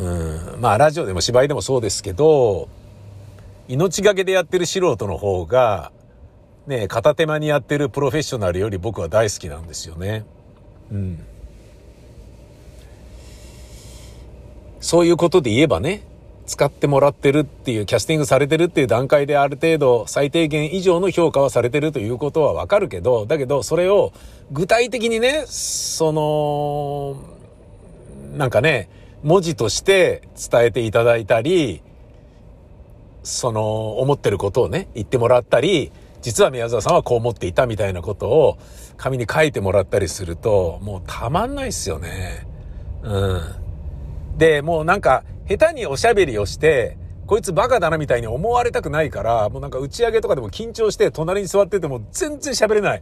[0.58, 2.70] ん、まあラジオでも芝居でもそうですけど、
[3.68, 5.92] 命がけでやってる素人の方が、
[6.66, 10.24] ね、片手間にやってるプロフェッショナルより僕は大好きなんですよね。
[10.94, 11.26] うん。
[14.80, 16.04] そういうことで言えばね、
[16.50, 24.14] 使ってもらってるっていう、キャスティングされてるっていう段階である程度最低限以上の評価はされてるということはわかるけど、だけどそれを
[24.52, 27.18] 具体的にね、その、
[28.36, 28.90] なんかね、
[29.22, 31.84] 文字として伝えていただいたり、
[33.22, 35.92] その、思ってることをね、言ってもらったり、
[36.24, 38.58] 実は宮沢さんはこう思っていたみたいなことを
[38.98, 42.48] 紙に書いてもらったりすると、もうたまんないっすよね。
[43.04, 43.42] うん。
[44.38, 53.02] で、もうなんか、下手におしゃべりをして、こいつバカだなみたいに思われたくないから、もうなんか打ち上げとかでも緊張して隣に座ってても全然喋れない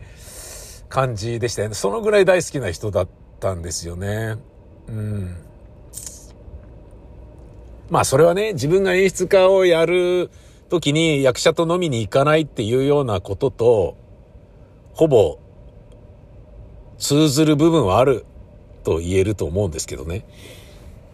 [0.88, 1.76] 感じでしたよね。
[1.76, 3.08] そのぐらい大好きな人だっ
[3.42, 4.38] たんですよね。
[4.88, 5.36] うん。
[7.90, 10.32] まあそれはね、自分が演出家をやる
[10.70, 13.98] 時に役者と飲みに行かないっていうようなことと、
[14.94, 15.38] ほぼ
[16.98, 18.26] 通ずる部分はある
[18.86, 20.26] と言えると思うんですけどね。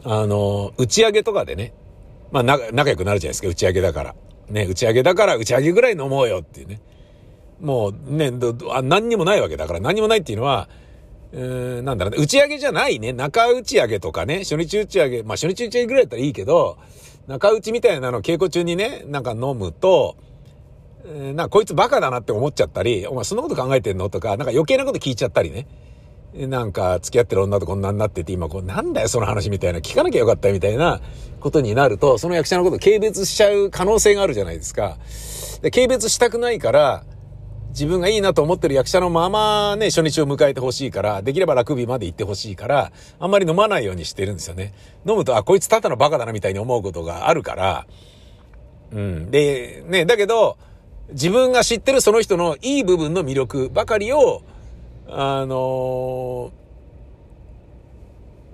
[0.05, 1.73] あの、打ち上げとかでね、
[2.31, 4.15] まあ仲良くなるじゃないですか、打ち上げだから。
[4.49, 6.81] ね、打ち上げだから打ち上げぐらい飲もうよっていうね。
[7.61, 8.31] もうね、
[8.83, 10.67] 何にもないわけだから、何にもないっていうのは、
[11.31, 16.77] うーん、なんだろう、打ち上げじゃないね、中打ち上げとかね、初日打ち上げ、まあ初日打ち上げぐらいだったらいいけど、
[17.27, 20.17] 中打ちみたいなの稽古中にね、なんか飲むと、
[21.05, 24.09] え、なんかこいつバカだなって思っちゃったり、お前そんなこと考えてんの？
[24.09, 25.67] とか、なんか余計なこと聞いちゃったりね。
[26.33, 30.99] なんか付き合ってる女とこんなになってて今こうなんだよその話みたいな聞かなきゃよかったみたいな
[31.39, 34.97] ことになるとその役者のこと軽蔑しちゃう可能性があるじゃないですか。
[35.63, 37.05] で、軽蔑したくないから、
[37.69, 44.73] 自分がいいなと思ってる役者のままね、初日を迎えてほしいから、できればラグビーまで行ってほしいから、あんまり飲まないようにしてるんですよね。
[45.07, 47.87] 飲むと、あ、こいつただのバカだなみたいに思うことがあるから、
[48.91, 49.31] うん。
[49.31, 50.57] で、ね、だけど、
[51.11, 54.41] 自分が知ってるその人のいい部分の魅力ばかりを、
[55.07, 56.63] あのー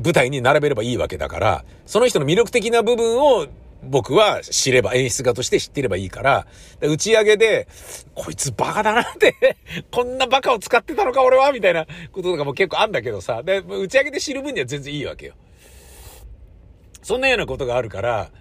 [0.02, 3.48] 舞台に並べればいいわけだから、その人の魅力的な部分を
[3.84, 6.48] 僕は知れば、演出家として知ってればいいから、
[6.82, 7.68] 打ち上げで、
[8.16, 9.36] こいつバカだなって
[9.92, 15.34] こんなバカを使ってたのか俺はみたいなこととかも結構あんだけどさ、で、打ち上げで知る分には全然いいわけよ。
[17.02, 18.32] そんなようなことがあるから、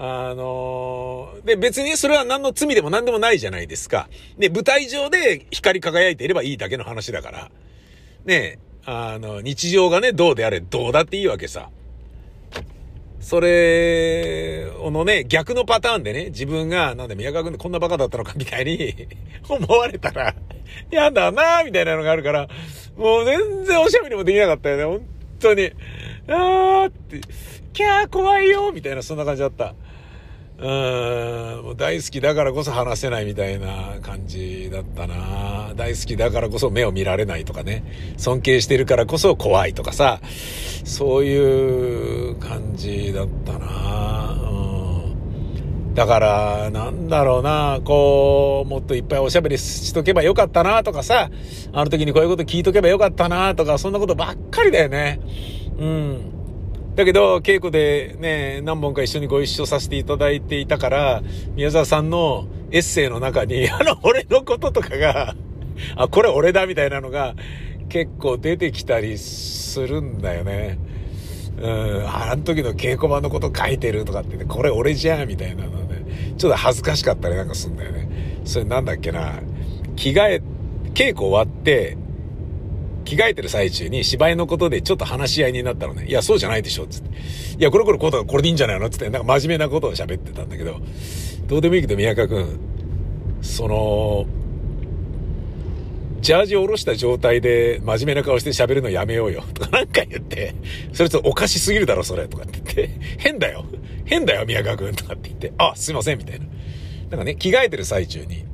[0.00, 4.08] あのー、で、別にそれは何の罪でも何でもないじゃないですか。
[4.38, 7.50] で、舞台上で光り輝いていればいいだけの話だから。
[8.24, 11.68] ねあの、日常がね、どうであれ、どうだっていいわけさ。
[13.20, 18.94] それ、のね、逆のパターンでね、自分が、なんで宮川君ってこんなバカだったのかみたいに
[19.48, 20.32] 思われたら、
[20.92, 22.48] やだなみたいなのがあるから、
[22.96, 25.06] もう全然おしゃべりもできなかったよね、本
[25.40, 25.72] 当に。
[26.28, 27.20] あーって、
[27.72, 29.74] キャー怖いよみたいな、そんな感じだった。
[30.60, 37.84] うん、もう大好きだからこそ話せないみたいな感じだったな大好きだからこそ目を見られないとかね。
[38.16, 40.20] 尊敬してるからこそ怖いとかさ。
[40.84, 45.10] そういう感じだったなう
[45.90, 45.94] ん。
[45.94, 51.30] だから、なんだろうなこう、もっといっぱいおしゃべりしとけばよかったなとかさ。
[51.72, 55.20] あの時にこういうこと聞いとけばよかったなとか、そんなことばっかりだよね。
[55.78, 56.37] うん。
[56.98, 61.22] だけど、稽古でね、何本か一緒にご一緒させていただいていたから、
[61.54, 65.36] 宮沢さんのエッセイの中に、 あの、俺のこととかが、
[65.94, 67.36] あ、これ俺だみたいなのが
[67.88, 70.80] 結構出てきたりするんだよね。
[71.62, 76.04] うん、あの時の稽古場のこと書いてるとかってね、これ俺じゃんみたいなのね、
[76.36, 78.08] ちょっと恥ずかしかったりなんかするんだよね。
[78.44, 79.34] それなんだっけな、
[79.94, 80.42] 着替え、
[80.94, 81.96] 稽古終わって、
[83.08, 86.04] 着替えてる最中に芝居のことでちょっと話し合いになったのね。
[86.06, 87.08] いや、そうじゃないでしょ、つって。
[87.58, 88.90] いや、これこれこうだこれでいいんじゃないの？
[88.90, 90.78] つって、なんか真面目なことを喋ってたんだけど、
[91.46, 92.58] どうでもいいけど宮川くん、
[93.40, 94.26] その、
[96.20, 99.42] ジャージを下ろした状態で真面目な顔して喋るのやめようよ。
[99.54, 100.54] とかなんか言って、
[100.92, 102.28] それちょっとおかしすぎるだろ、それ。
[102.28, 103.64] とかって言って、変だよ。
[104.04, 104.94] 変だよ、宮川くん。
[104.94, 106.44] とかって言って、あ、すいません、みたいな。
[107.10, 108.44] なんかね、着替えてる最中に、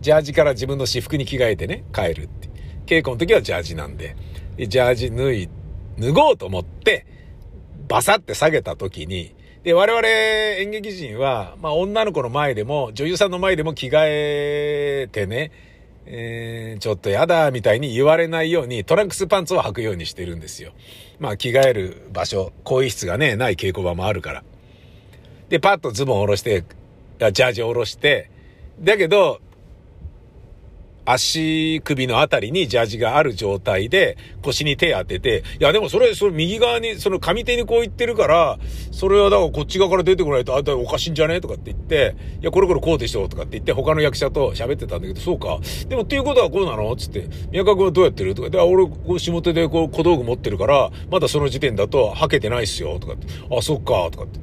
[0.00, 2.48] ジャージから自分の私服に着替えてね、帰るって。
[2.86, 4.16] 稽古の時はジャージなんで、
[4.56, 5.48] でジャージ脱い、
[5.98, 7.06] 脱ごうと思って、
[7.88, 15.50] バサって下げた時に、で、我々演劇人は、まあ女の子の前でも、女優さんの前でも着替えてね、
[16.06, 20.72] えー、ちょっとやだ、みたいに言われないように、トランクスパンツを履くようにしてるんですよ。
[21.18, 24.44] まあ着替える場所、更衣室がね、ない稽古場もあるから。
[25.48, 26.62] で、パッとズボンを下ろして、
[27.18, 28.30] ジャージを下ろして、
[28.80, 29.40] だけど、
[31.06, 38.58] 足首のあたりにジャージがある状態で腰に手当てて、いやでもそれ、その右側に、その上手にこう言ってるから、
[38.90, 41.40] それはだからこっち側から出てこないと、あんたおかしいんじゃね？
[41.40, 45.60] とかって言って、いやこれこれこうでしょとかって言って他の役者と喋ってたんだけど、そうか。
[45.88, 46.94] でもっていうことはこうなの？
[46.96, 48.34] つって、宮川君はどうやってる？
[48.34, 48.86] とかで、あ、俺、
[49.18, 54.40] 下手でこう小道具持ってるから、まだその時点だと履けてないっすよとかって、あ、そっか、とかって。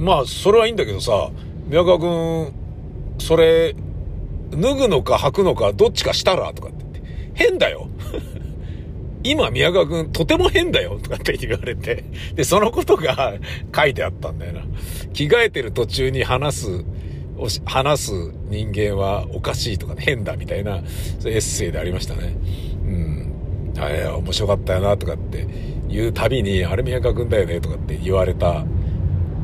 [0.00, 1.30] まあ、それはいいんだけどさ、
[1.66, 2.52] 宮川君、
[3.18, 3.74] それ、
[4.50, 7.02] 脱ぐのか履くのかどっちかしたらとかって言って、
[7.34, 7.88] 変だよ
[9.24, 13.34] 今宮川くんとても変だよとかって言われて、で、そのことが
[13.74, 14.62] 書いてあったんだよな。
[15.12, 16.84] 着替えてる途中に話す、
[17.64, 18.12] 話す
[18.48, 22.36] 人間はおかしいとかね、変だみたいな、エッセイでありましたね。
[22.84, 23.34] うん。
[23.78, 25.46] あれ、面白かったよなとかって
[25.88, 28.64] 言うたびに、あれ宮川くんだよねとかって言われた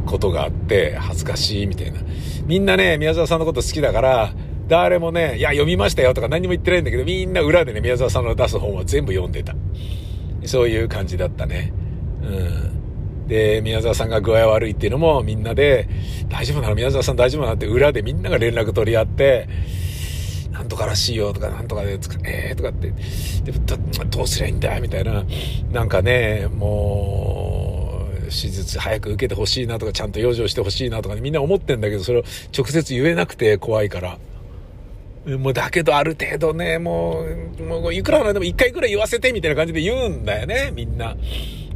[0.06, 2.00] ことがあって、恥ずかしいみたいな。
[2.46, 4.34] みんなね、宮沢さんのこと好きだから、
[4.68, 9.54] 誰もね、いや、読みましたよとか何も言ってないんだけど、みんな裏でね、宮沢さんの出す本は全部読んでた。
[10.46, 11.72] そういう感じだったね。
[12.22, 13.26] うん。
[13.26, 15.88] で、宮沢さんが具合悪いっていうのもみんなで、
[16.28, 16.74] 大丈夫なの？
[16.74, 17.54] 宮沢さん大丈夫なの？
[17.54, 19.48] って裏でみんなが連絡取り合って、
[20.50, 21.92] なんとからしいよとか、なんとかで、
[22.24, 22.90] えーとかって、
[23.42, 23.76] でど
[24.10, 24.78] どうすりゃいいんだ？
[24.80, 25.24] みたいな。
[25.72, 32.24] なんかね、もう、手術早く受けてほしいなとか、ちゃんと養生してほしいなとか、ね、みんな思ってんだけど、それを
[32.56, 34.18] 直接言えなくて怖いから。
[35.26, 37.24] もうだけどある程度ね、も
[37.58, 41.16] う、もういくらなんでも一回ぐらい言わせてみたいな感じで言うんだよね、みんな。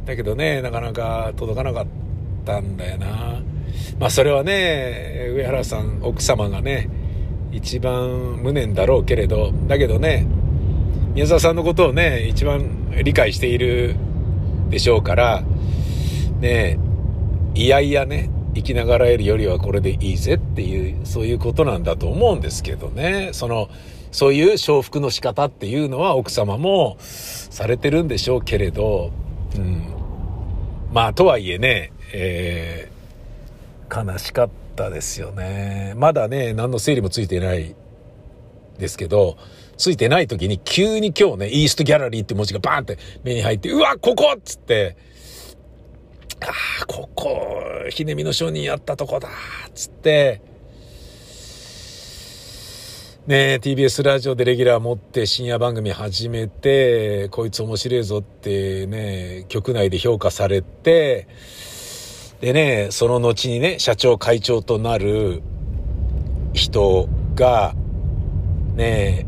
[0.05, 1.87] だけどね、なかなか届かなかっ
[2.45, 3.41] たんだよな。
[3.99, 6.89] まあそれはね、上原さん、奥様がね、
[7.51, 10.27] 一番無念だろうけれど、だけどね、
[11.13, 13.95] 宮沢さんのことをね、一番理解している
[14.69, 15.43] でしょうから、
[16.39, 16.77] ね、
[17.55, 23.29] いやいやね、生きながらえるよりはこれでいいぜっていう、そういうことなんだと思うんですけどね。
[23.33, 23.69] その、
[24.11, 29.11] そういう承服の仕方っていうのは奥様もされてるんでしょうけれど、
[29.55, 29.83] うん。
[30.91, 35.93] まあ、とはいえね、えー、悲しかったですよね。
[35.95, 37.75] まだね、何の整理もついてない
[38.79, 39.37] ですけど、
[39.77, 44.97] ついてない時に急に今日ね、イーストギャラリーって文字がバーンって目に入って、うわ、ここっつって、
[46.41, 49.29] ああ、ここ、ひねみの商人やったとこだ
[49.73, 50.41] つって、
[53.27, 61.27] ね TBS ラジオでレギュラー持って深夜番組始めて、こいつ面白いぞってね、局内で評価されて、
[62.41, 65.43] でね、その後にね、社長会長となる
[66.53, 67.75] 人が、
[68.75, 69.27] ね、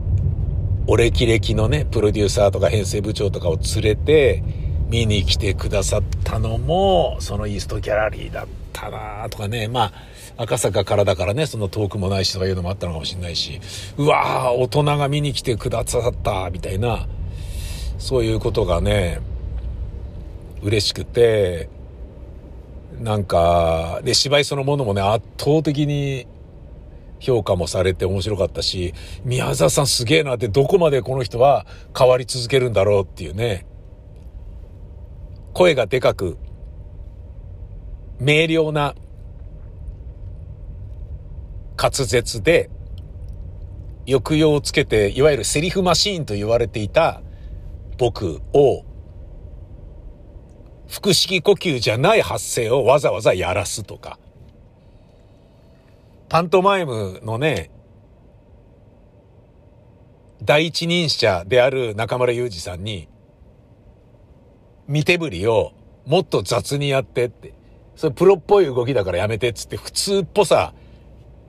[0.88, 4.44] お歴々のね、プロデューサーとか編成部長とかを連れて、
[4.92, 9.94] 見に来てくださったのも、そのイーストギャラリーだったなとかね、ま
[10.36, 13.62] あ、赤坂からだからね、その遠くもないしとかいうのもあったのかもしれないし、
[13.96, 17.08] うわー、大人が見に来てくださった、みたいな、
[18.00, 19.22] そういうことがね、
[20.62, 21.70] 嬉しくて、
[23.00, 26.28] なんか、で、芝居そのものもね、圧倒的に
[27.22, 31.66] 評価もされて面白かったし、宮沢さんすげえなって、どこまでこの人は
[31.98, 33.66] 変わり続けるんだろうっていうね、
[35.54, 36.38] 声がでかく、
[38.20, 38.96] 明瞭な
[41.78, 42.70] 滑舌で、
[44.08, 47.22] 抑揚をつけて、いわゆるセリフマシーンと言われていた
[47.98, 48.84] 僕を、
[50.90, 54.20] 腹式呼吸じゃない発声をわざわざやらすとか、
[56.30, 57.72] パントマイムのね、
[60.44, 63.08] 第一人者である中村祐二さんに、
[64.88, 65.74] 見てぶりを
[66.06, 67.54] もっと雑にやってって。
[67.96, 70.74] それプロっぽい動きだからやめてっつって普通っぽさ、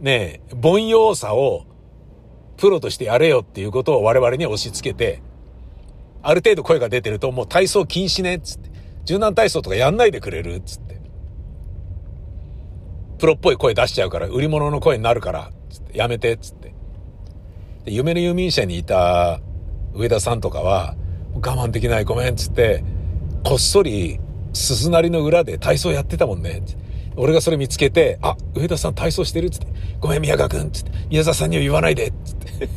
[0.00, 1.64] ねえ、凡庸さを
[2.56, 5.22] プロとしてやれよっていうことを我々に押し付けて、
[6.22, 8.70] ある程度声が出てるともう体操禁止ねっつって。
[9.04, 11.00] 柔軟体操とかやんないでくれるっつって。
[13.18, 16.74] プロっぽい声出しちゃうから、売り物の声になるから、つって、やめてっつって。
[17.84, 19.40] で、夢の遊民者にいた
[19.94, 20.96] 上田さんとかは、
[21.34, 22.84] 我慢できないごめんっつって、
[23.44, 24.20] こっそり
[24.52, 26.62] 鈴なりの裏で体操やってたもんね。
[27.16, 29.66] 俺がそれ見つけて、あ、上田さん体操してるっつって、
[30.00, 32.68] ごめん宮川くんっつって、宮沢さんには言わないでつって。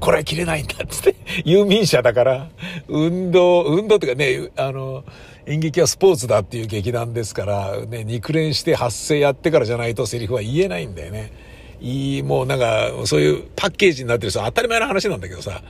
[0.00, 2.50] これは切れないんだっつって、遊民者だから、
[2.88, 5.04] 運動、運動っていうかね、あの、
[5.46, 11.32] 演劇はスポーツだっていう劇団ですから、ね、肉練して発声やってからじゃないとセリフは言えないんだよね。
[11.80, 15.62] いい、もうなんか、そういうパッケージになってる人当たり前の話なんだけどさ、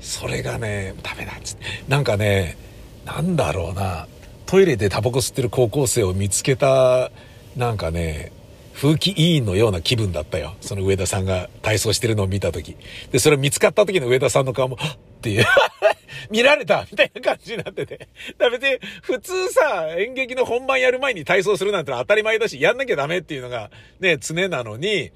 [0.00, 1.64] それがね、ダメだっつって。
[1.88, 2.56] なんかね、
[3.04, 4.06] なんだろうな、
[4.46, 7.10] トイレでタバコ吸ってる高校生を見つけた、
[7.56, 8.32] なんかね、
[8.74, 10.54] 風紀委員のような気分だったよ。
[10.60, 12.76] その上田さんが体操してるのを見た時。
[13.10, 15.44] で、それ見つかった時の上田さんの顔も、っていう
[16.30, 18.08] 見られたみたいな感じになってて。
[18.38, 25.12] だ別に、普通さ、演劇の本番やる前に体操するなんてのは当たり前だし、やんなきゃダメっていうのがね、常なのに、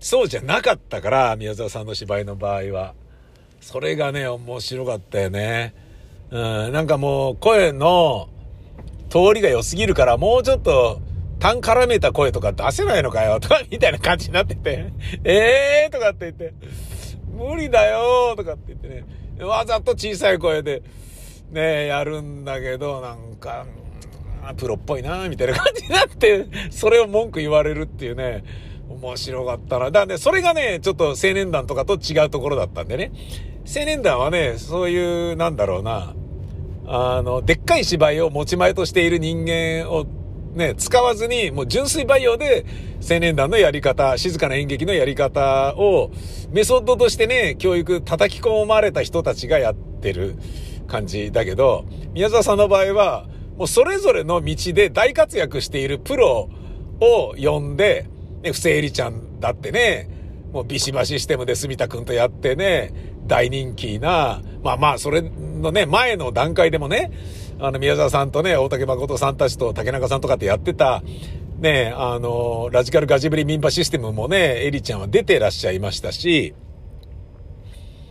[0.00, 2.94] そうじゃなかったから、宮沢さんの芝居の場合は。
[3.60, 5.74] それがね、面白かったよね。
[6.32, 8.30] うん、なんかもう声の
[9.10, 11.02] 通りが良すぎるから、もうちょっと、
[11.38, 14.92] 単絡めた声とか出せないのかよ、とか、みたいな感じになってて、
[15.24, 16.54] えーとかって言って、
[17.30, 19.04] 無理だよとかって言ってね、
[19.44, 20.82] わざと小さい声で、
[21.50, 23.66] ね、やるんだけど、なんか、
[24.56, 28.42] プロっぽいな、みたいな感じになって、それを文句言われるっていうね、
[28.88, 29.90] 面白かったな。
[29.90, 33.12] だね、それがね、ちょっと青年団とかと違うところだったんでね。
[33.66, 36.14] 青年団はね、そういう、なんだろうな、
[36.94, 40.04] あの、でっかい芝居を持ち前としている人間を
[40.54, 42.66] ね、使わずに、もう純粋培養で
[43.10, 46.10] 青年団のやり方、静かな演劇のやり方を
[46.50, 50.36] メソッドとしてね、教育叩き込まれた人たちがやってる
[50.86, 53.26] 感じだけど、宮沢さんの場合は、
[53.56, 56.50] もうそれぞれの道で大活躍しているプロ
[57.00, 58.06] を呼んで、
[58.42, 60.10] ね、不正理ちゃんだってね、
[60.52, 67.12] もうビシバシステムで住田くんとやってね、大人気な、まあまあ、それのね、前の段階でもね、
[67.58, 71.02] あの、宮沢さんとね、大竹誠さんたちと竹中さんとかってやってた、
[71.58, 76.54] ね、あの、ラジカルガジブリ民派システムもね、エリちゃんは出てらっしゃいましたし、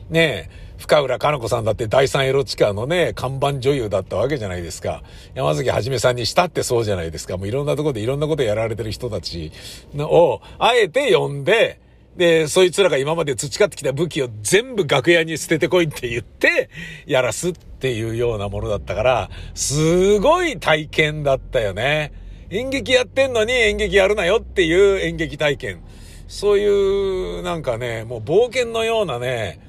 [0.09, 5.03] ね、深浦かな子さんだって第三エロチカのね、看板女優だったわけじゃないですか。
[5.35, 7.37] 山崎はじめさんにしたってそうじゃないですか。
[7.37, 9.51] もういろんなところでいろんなことやられてる人たち
[9.95, 11.79] を、あえて呼んで、
[12.15, 16.69] で、そいつらが今まで培ってきた武器を全部楽屋に捨ててこいって言って、
[17.05, 22.11] やらすっていうようなものだったから、すごい体験だったよね。
[22.49, 25.81] 演劇やってんのに演劇やるなよっていう演劇体験。
[26.27, 29.59] そういう、なんかね、もう冒険のようなね、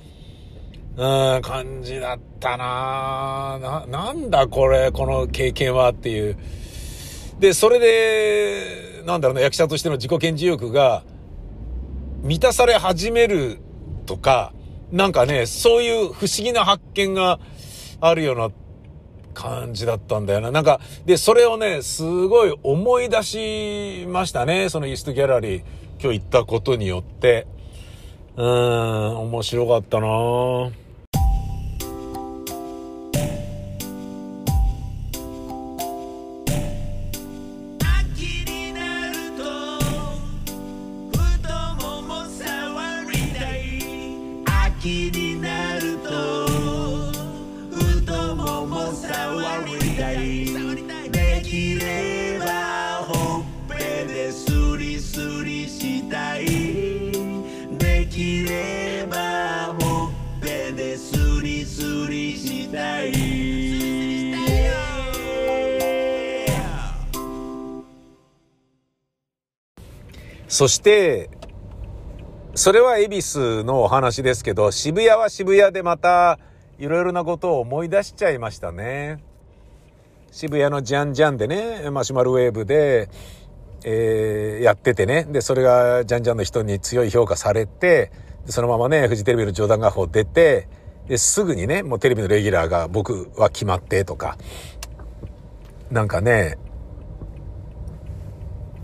[0.97, 6.37] うん、感じだったなな、なんだこれ、この経験はっていう。
[7.39, 11.05] で、それで、なんだろうな、役者としての自己顕示欲が
[12.23, 13.59] 満たされ始める
[14.07, 14.53] とか、
[14.93, 17.41] なんかね、そういう不思議な発見が
[18.01, 18.51] あるような
[19.35, 20.53] 感じだったんだよな。
[20.53, 24.69] なんか、で、それをね、すごい思い出しましたね。
[24.69, 25.63] そのイーストギャラリー、
[26.01, 27.47] 今日行ったことによって。
[28.37, 30.73] うーん、面白かったなぁ
[70.53, 71.31] そして、
[72.55, 76.39] それは恵比寿のお話ですけど、渋谷は渋谷でまた、
[76.79, 79.25] いろいろなことを思い出しちゃいましたね。
[80.31, 83.09] 渋谷のジャンジャンでね、マシュマロウェーブで、
[83.87, 85.25] えーやっててね。
[85.25, 88.13] で、それがジャンジャンの人に強い評価されて、
[88.45, 90.69] そのままね、フジテレビの冗談画報出て、
[91.09, 94.37] で、すぐにね、もうテレビのレギュラーが僕は決まってとか、
[95.91, 96.59] なんかね、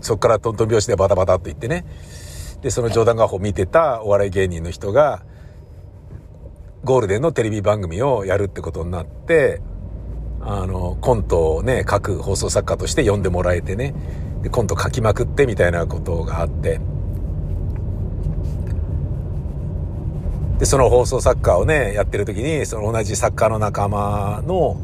[0.01, 1.85] そっからトントン拍子でバタバタって言ってね。
[2.61, 5.23] で、その冗談画報見てたお笑い芸人の人が、
[6.83, 9.61] ゴールデンのテレビ番組をやるってことになって、
[10.41, 13.93] あの、コントをね、書く放送作家として呼んでもらえてね、
[14.41, 16.79] で、コント書きまくってみたいなことがあって、
[20.59, 24.77] で、その放送作家をね、やってる時に、その同じ作家の仲間の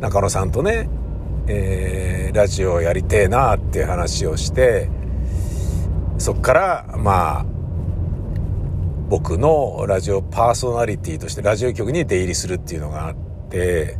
[0.00, 0.88] 中野さんとね、
[1.46, 4.88] えーラジオやりてえなっていう話をして、
[6.16, 7.46] そっから、まあ、
[9.08, 13.14] 僕のラジオパーソナリティとしてラジオ局に出入りするっていうのがあっ
[13.50, 13.98] て、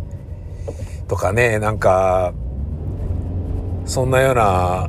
[1.08, 2.32] とかね、なんか、
[3.84, 4.88] そんなような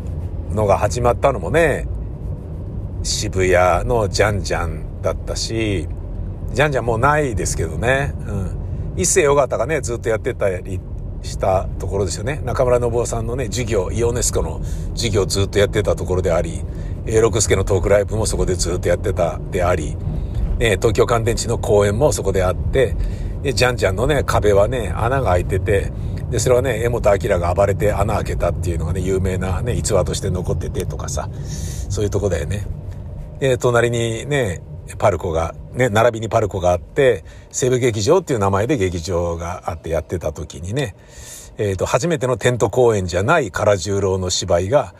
[0.51, 1.85] のが始まったのもね、
[3.03, 5.89] 渋谷のジャンジャンだったし、
[6.53, 8.13] ジャンジャンもうないですけどね。
[8.25, 8.57] うん。
[8.95, 10.79] 一世尾形がね、ずっとやってたり
[11.23, 12.41] したところですよね。
[12.45, 14.61] 中村信夫さんのね、授業、イオネスコの
[14.93, 16.61] 授業をずっとやってたところであり、
[17.05, 19.95] え六助のトークライブもそこでずっとやってたであり、
[20.59, 22.95] ね、東京乾電池の公演もそこであって、
[23.41, 25.91] で、ジャンジャンのね、壁はね、穴が開いてて、
[26.29, 31.29] で、それはね、江本明が暴れて穴開けたっていうのがね、有名なね、逸話として残っててとかさ、
[31.89, 32.65] そういうとこだよね。
[33.39, 34.61] で、隣にね、
[34.97, 40.95] パルコが、ね、並びにパルコがあって、西武劇場っていう名前で劇場があってやってた時にね、
[41.57, 44.95] えっ、と、初めてのテント公演じゃない唐十郎の芝居が、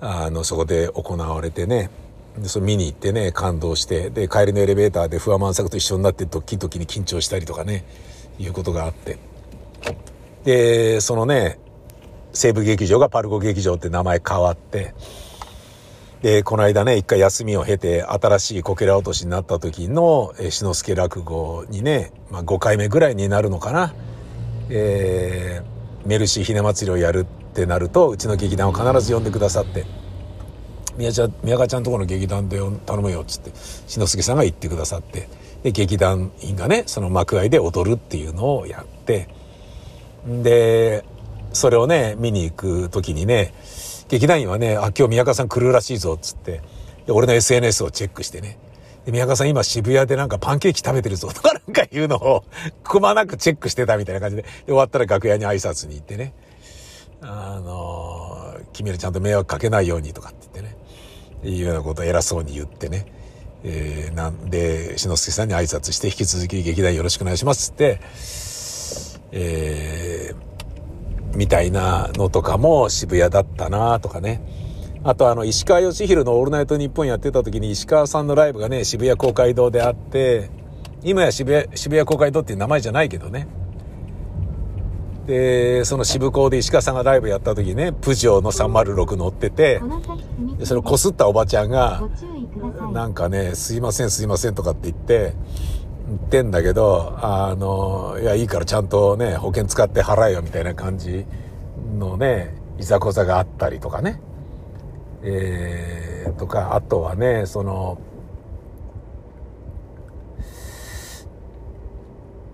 [0.00, 1.90] あの、そこで行われてね、
[2.38, 7.84] で、それ見に行ってね、感動して、で、帰りのエレベーターで不破万作と一緒になってドッキドキに緊張したりとかね、
[8.38, 9.18] いうことがあって。
[10.44, 11.58] で、そのね、
[12.32, 14.94] 西武劇場がパルコ劇場って名前変わって、
[16.22, 23.94] で、この間ね、一回休みを経て、新しいこけら落としになった時の、えー、篠介落語にね、まあ5回目ぐらいになるのかな。
[24.68, 29.86] えー、メルシーひな祭りをやるってなると、うちの劇団を必ず呼んでくださって、
[30.98, 33.50] 宮ちゃん、宮川ちゃんとこの劇団で頼むよ、つって、
[33.86, 35.26] 篠介さんが言ってくださって、
[35.62, 39.28] で、劇団員がね、その幕間で踊るっていうのをやって、
[40.26, 41.02] で、
[41.54, 43.54] それをね、見に行く時にね、
[44.10, 46.62] 劇団員はね、あ、今日宮川さん来るらしいぞ、っつって、
[47.06, 48.58] で俺の SNS をチェックしてね、
[49.06, 52.44] で宮川さん今渋谷でなんかパンケーキ食べてるぞ、とか なんか言うのを、
[52.82, 56.34] くまなくチェックしてたみたいな感じで、で終わったら楽屋に挨拶に行ってね、
[57.22, 60.76] あの、君らちゃんと迷惑かけないようにとかって言ってね、
[61.44, 63.06] いうようなことを偉そうに言ってね、
[63.62, 68.00] えー、なんで、篠介さんに挨拶して、引き続き劇団よろしくお願いしますって、
[69.32, 70.49] えー、
[71.34, 74.42] みたいなのとかも渋谷だったなとかね。
[75.02, 80.50] あとあの、石川義弘のオールナイトニッポンやってた時に石川さんのライブがね、渋谷公会堂であって、
[81.02, 83.48] 今や渋谷、渋谷公会堂っていう名前じゃないけどね。
[85.26, 89.80] で、その渋港で石川さんがライブやった時ね、プジョーの306乗ってて、
[90.64, 92.02] それをこすったおばちゃんが、
[92.92, 95.34] なんかね、すいませんすいませんとかって言って、
[96.16, 101.24] ってんだけど、あの、いや、いいからちゃんとね、保険使って払えよみたいな感じ
[101.98, 104.20] のね、いざこざがあったりとかね。
[105.22, 108.00] えー、とか、あとはね、その、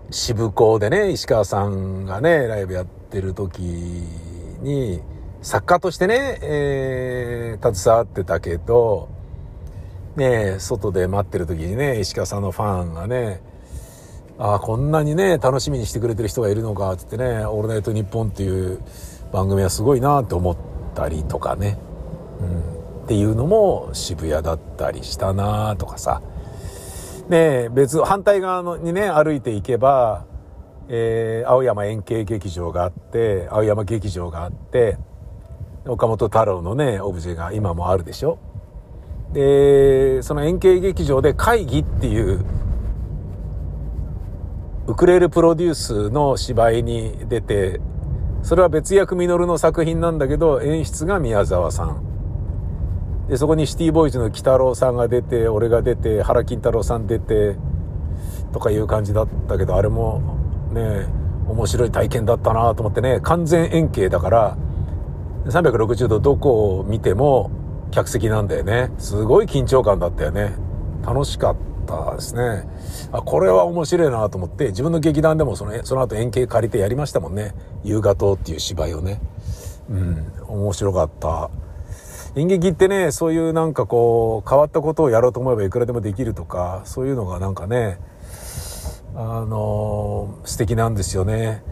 [0.09, 5.01] 渋港でね、石川さんがね、ライブやってる時に、
[5.41, 9.09] 作家としてね、えー、携わってたけど、
[10.15, 13.41] ね、外で待ってる時にね、石川さんのファンがね、
[14.39, 18.79] ああ、こんなにね、楽しみにしてくれてる人がいるのか、つってね、オールナイトニッポンっていう
[19.31, 20.57] 番組はすごいなって思っ
[20.93, 21.77] たりとかね、
[22.39, 26.21] うん、っていうのも渋谷だったりしたなとかさ、
[27.29, 30.25] ね別、反対側のにね、歩いていけば、
[30.87, 34.97] えー、青山円形劇場があって、青山劇場があって、
[35.87, 38.37] 岡本太郎のね、オブジェが今もあるでしょ。
[39.33, 42.45] で、その円形劇場で会議っていう、
[44.87, 47.81] ウクレレプロデュースの芝居に出て、
[48.41, 53.27] それは別役実の作品なんだけど、演出が宮沢さん。
[53.27, 57.57] で、そこにシティボーイズの鬼太郎さんが出て、俺が出て、原金太郎さん出て、
[58.53, 60.21] とかいう感じだったけど、あれも
[60.71, 61.05] ね、
[61.49, 64.57] 面白い体験だったなと思ってね、完全円形だから、
[65.47, 67.51] 360度どこを見ても
[67.91, 68.93] 客席なんだよね。
[68.97, 70.53] すごい緊張感だったよね。
[71.05, 71.76] 楽しかった
[72.15, 72.67] ですね。
[73.11, 77.53] あ、これは面白いなと思って、自分の劇団でもその、その後円形借りてやりましたもんね。
[77.83, 79.21] 夕方っていう芝居をね。
[79.89, 81.49] うん、面白かった。
[82.35, 87.99] 演劇ってね、そういうなんかこう、変わったことをやろうと思えばいくらでもできるとか、そういうのがなんかね、
[89.15, 91.63] あのー、素敵なんですよね。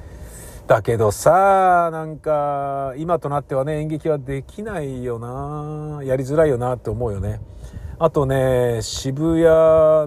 [0.65, 7.39] だけどさ、なんか、今となってはね、演劇はできないよなやりづらいよなって思うよね。
[7.97, 9.45] あとね、渋谷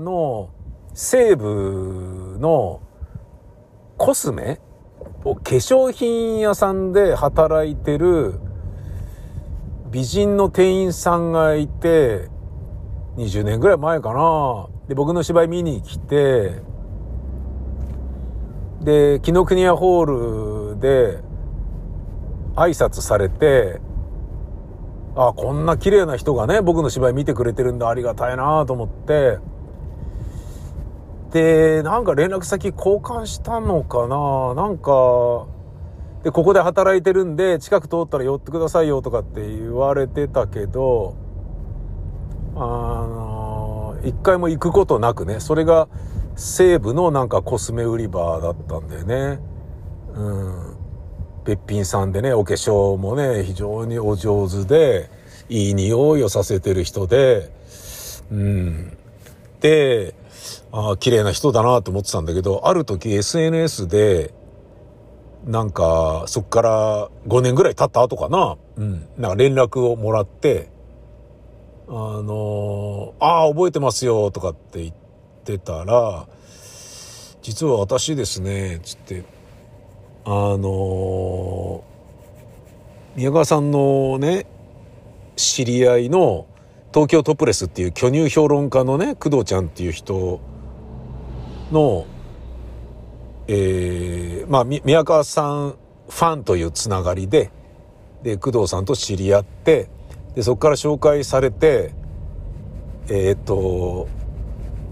[0.05, 0.51] の
[0.93, 2.83] 西部の
[3.97, 4.61] コスメ？
[5.25, 8.41] 化粧品屋さんで働いてる
[9.91, 12.29] 美人の店員さんがいて、
[13.17, 14.69] 20年ぐらい前かな。
[14.87, 16.61] で、僕の芝居見に来て、
[18.83, 21.23] で、紀ノ国屋ホールで
[22.55, 23.81] 挨拶されて、
[25.21, 29.39] あ、こんな綺麗な人がね、僕の芝居見てくれてるんだ、ありがたいなと思って、
[31.33, 35.49] で、なんか連絡先交換したのかななんか、
[36.23, 41.17] で、ここで働いてるんで、近く通ったら寄ってくださいよとかって言われてたけど、
[42.55, 45.89] あの、一回も行くことなくね、それが
[46.37, 49.41] 西部のなんかコスメ売り場だったんだよね。
[50.15, 50.68] うん。
[51.49, 55.09] べっぴんさんでね、お化粧もね、非常にお上手で、
[55.49, 57.51] いい匂いをさせてる人で、
[58.31, 58.99] うん。
[59.63, 60.15] で、
[60.73, 64.35] ああ、綺麗な人だなと思ってたんだけど、ある時 SNS で、
[65.47, 68.59] なんか、そっから5年ぐらい経った後かな。
[68.77, 69.09] うん。
[69.17, 70.69] なんか連絡をもらって、
[71.89, 74.95] あのああ、覚えてますよ、とかって言っ
[75.45, 76.29] てたら、
[77.41, 79.38] 実は私ですね、つって、
[80.31, 81.83] あの
[83.17, 84.45] 宮川さんのね、
[85.37, 86.47] 知り合いの
[86.93, 90.41] 東京トップレスっていう巨乳評論家のね、工藤ちゃんっていう人
[91.73, 92.05] の、
[93.47, 97.51] えー、まあ、宮川さんファンというつながりで、
[98.23, 99.89] で、工藤さんと知り合って、
[100.35, 101.95] で、そこから紹介されて、
[103.09, 104.09] えっ、と、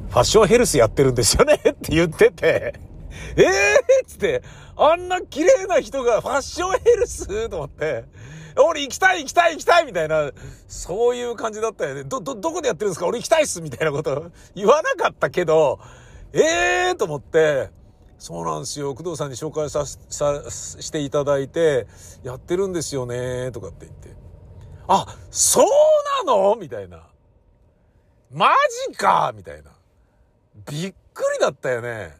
[0.08, 2.85] ファッションヘルスやってるんですよねって言ってて、
[3.36, 4.42] ええー、つって、
[4.76, 7.48] あんな綺麗な人がファッションヘルス？
[7.48, 8.04] と思って、
[8.58, 10.30] 俺行きたい行きたい行きたいみたいな、
[10.66, 12.04] そういう感じだったよね。
[12.04, 13.06] ど、ど、どこでやってるんですか？
[13.06, 15.78] 俺行きたいっすみたいなこと言わなかったけど、
[16.32, 16.40] え
[16.88, 17.70] えー、と思って、
[18.18, 18.94] そうなんですよ。
[18.94, 21.86] 工藤さんに紹介さ、さ、していただいて、
[22.22, 24.16] やってるんですよね、とかって言って。
[24.88, 25.66] あ、そう
[26.26, 26.56] なの？
[26.56, 27.08] みたいな。
[28.32, 28.50] マ
[28.90, 29.32] ジか？
[29.36, 29.70] みたいな。
[30.70, 32.16] びっくりだったよね。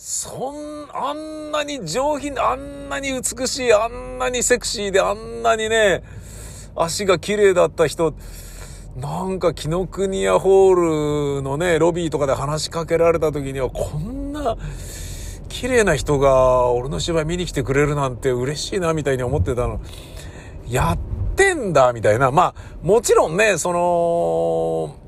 [0.00, 6.04] そん、あんなに上品、あんなに美しい、あんなにセクシーで、あんなにね、
[6.76, 8.14] 足が綺麗だった人、
[8.96, 14.56] なんか紀ノ国屋ホールのね、ロビーとかで話しかけられた時には、こんな
[15.48, 19.80] 綺麗な人が俺の芝居見に来てくれるなんて嬉しいな、みたいに思ってたの。
[20.68, 20.98] やっ
[21.34, 22.30] てんだ、みたいな。
[22.30, 25.07] まあ、もちろんね、その、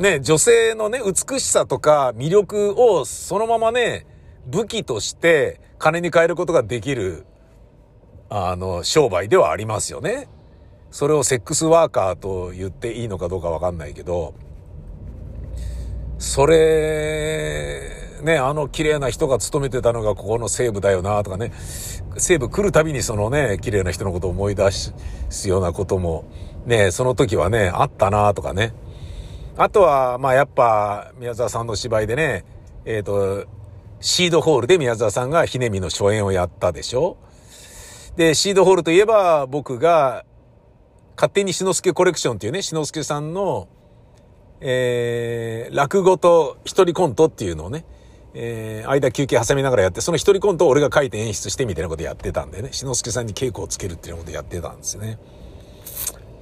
[0.00, 4.06] ね、女性のね、美しさとか魅力をそのままね、
[4.46, 7.26] 武器として金に変えることができる、
[8.30, 10.30] あの、商売ではありますよね。
[10.90, 14.32] それをセックスワーカーと言っていいのかどうかわかんないけど、
[16.18, 17.90] それ
[18.22, 21.52] ね、あの綺麗な人が勤めてたのがここの西部だよなとかね、
[22.16, 24.94] 西部来るたびにそのね、綺麗な人のことを思い出す
[25.46, 26.24] ようなことも、
[26.64, 28.72] ね、その時はね、あったなとかね。
[29.62, 32.46] あとは、まあやっぱ、宮沢さんの芝居でね、
[32.86, 33.46] えっ、ー、と、
[34.00, 37.18] シードホールで宮沢さんがひねみの初演をやったでしょ？
[38.16, 40.24] で、シードホールといえば僕が
[41.14, 43.68] 勝手に篠介コレクションっていうね、篠介さんの、
[44.62, 47.84] えー、落語と一人コントっていうのをね、
[48.32, 55.18] えー、間休憩挟みながらやって、その一人コントを俺が書いて演出してみたいなことやってたんでね、篠介さんに稽古をつけるっていうことやってたんですよね。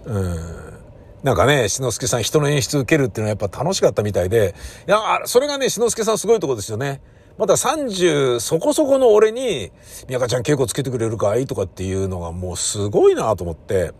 [0.04, 0.77] うん。
[1.22, 4.54] なんかね、篠介さん人の演出受けるっていうのはやっぱ楽しかったみたいで、
[4.86, 7.00] いや、それがね、志の輔さんすごいとこですよね。
[7.38, 9.72] まだ30そこそこの俺に、
[10.08, 13.92] 宮川ちゃん稽古つけてくれるかいとかっていうのがもうすごいなと思って、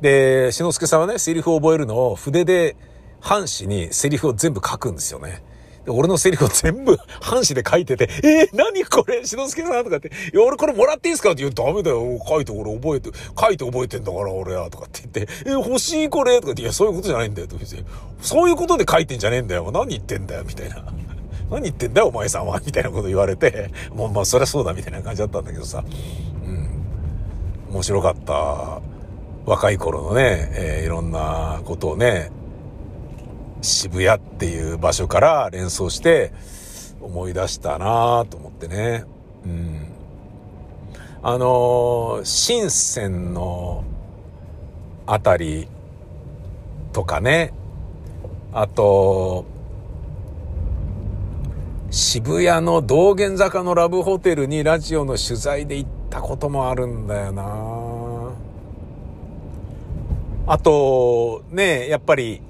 [0.00, 2.76] で、志の輔さんはね、セリフを覚えるのを筆で、
[3.20, 5.42] 半紙にセリフを全部書くんですよね。
[5.92, 9.24] 俺のセリフを全部半紙で書いてて、えー、何これ？
[9.24, 11.32] 篠介さんとかって、いや、俺これもらっていいですか？
[11.32, 12.18] って言うダメだよ。
[12.26, 14.70] 書いて俺覚えて、書いて覚えてんだから俺は。
[14.70, 16.40] とかって言って、えー、欲しいこれ？
[16.40, 17.48] とかって、いや、そういうことじゃないんだよ。
[17.48, 19.70] とか言って、そういうことで書いてんじゃねえんだよ。
[19.72, 20.44] 何言ってんだよ。
[20.46, 20.84] みたいな。
[21.50, 22.60] 何言ってんだよ、お前さんは。
[22.64, 25.84] みたいなこと言われて、もうまあ、そりゃそうだ、みたいな感じだったんだけどさ。
[26.46, 26.68] うん。
[27.72, 28.80] 面白かった。
[29.46, 32.30] 若い頃のね、えー、いろんなことをね、
[33.62, 36.32] 渋谷っていう場所から連想して
[37.00, 39.04] 思い出したなと思ってね。
[39.44, 39.86] うん。
[41.22, 43.84] あのー、深センの
[45.06, 45.68] あたり
[46.92, 47.52] とかね、
[48.52, 49.44] あと、
[51.90, 57.42] 渋谷の道玄坂のラブホテルにラジオの取材で行ったこともあるんだよな
[60.46, 62.42] あと、ね、やっぱり、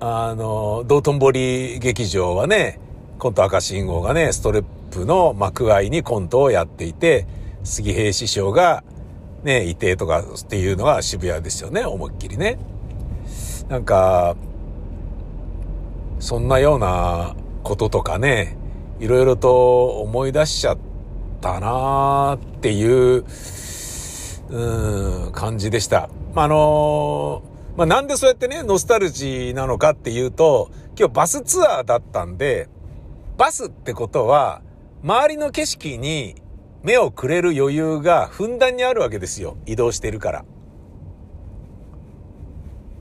[0.00, 2.80] あの、道頓堀劇場はね、
[3.18, 7.26] コント赤信号がね、ストレップの幕合にコントをやっていて、
[7.64, 8.82] 杉平師匠が
[9.44, 12.58] ね、いてとかっていうのが渋谷ですよね、思いっきりね。
[13.68, 14.36] なんか、
[16.18, 18.56] そんなようなこととかね、
[19.00, 20.78] いろいろと思い出しちゃっ
[21.42, 23.24] たなーっていう、
[24.48, 26.08] うん、感じでした。
[26.34, 27.42] まあの、
[27.80, 32.68] まあ、なんでそうやってね、ノスタルジーなのかっていうと、今日バスツアーだったんで、
[33.38, 34.60] バスってことは、
[35.02, 36.34] 周りの景色に
[36.82, 39.56] 目をくれる余裕がふんだんにあるわけですよ。
[39.64, 40.44] 移動してるから。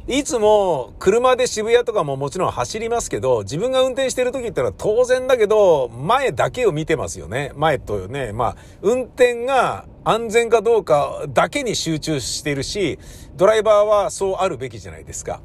[0.07, 7.51] いつも車で渋谷とかももちろん走りますけど、自分が運転してる時ってのは当然だけど、前だけを見てますよね。
[7.55, 12.97] 前とね、まあ、運転が安全かどうかだけに集中してるし、
[13.39, 15.39] ドライバーはそうあるべきじゃないですか。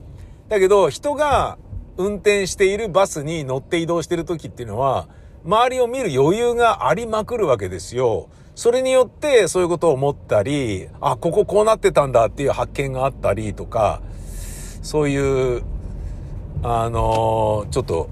[0.49, 1.59] だけど、人が
[1.97, 5.07] 運転しているバスに乗って移動してる時っていうのは、
[5.45, 8.29] 周りを見る余裕がありまくるわけですよ。
[8.57, 14.03] それによってそういうことを思ったり、あ、こここうなってたんだっていう発見があったりとか、
[14.83, 15.63] そういう、
[16.65, 18.09] あのー、ちょっと、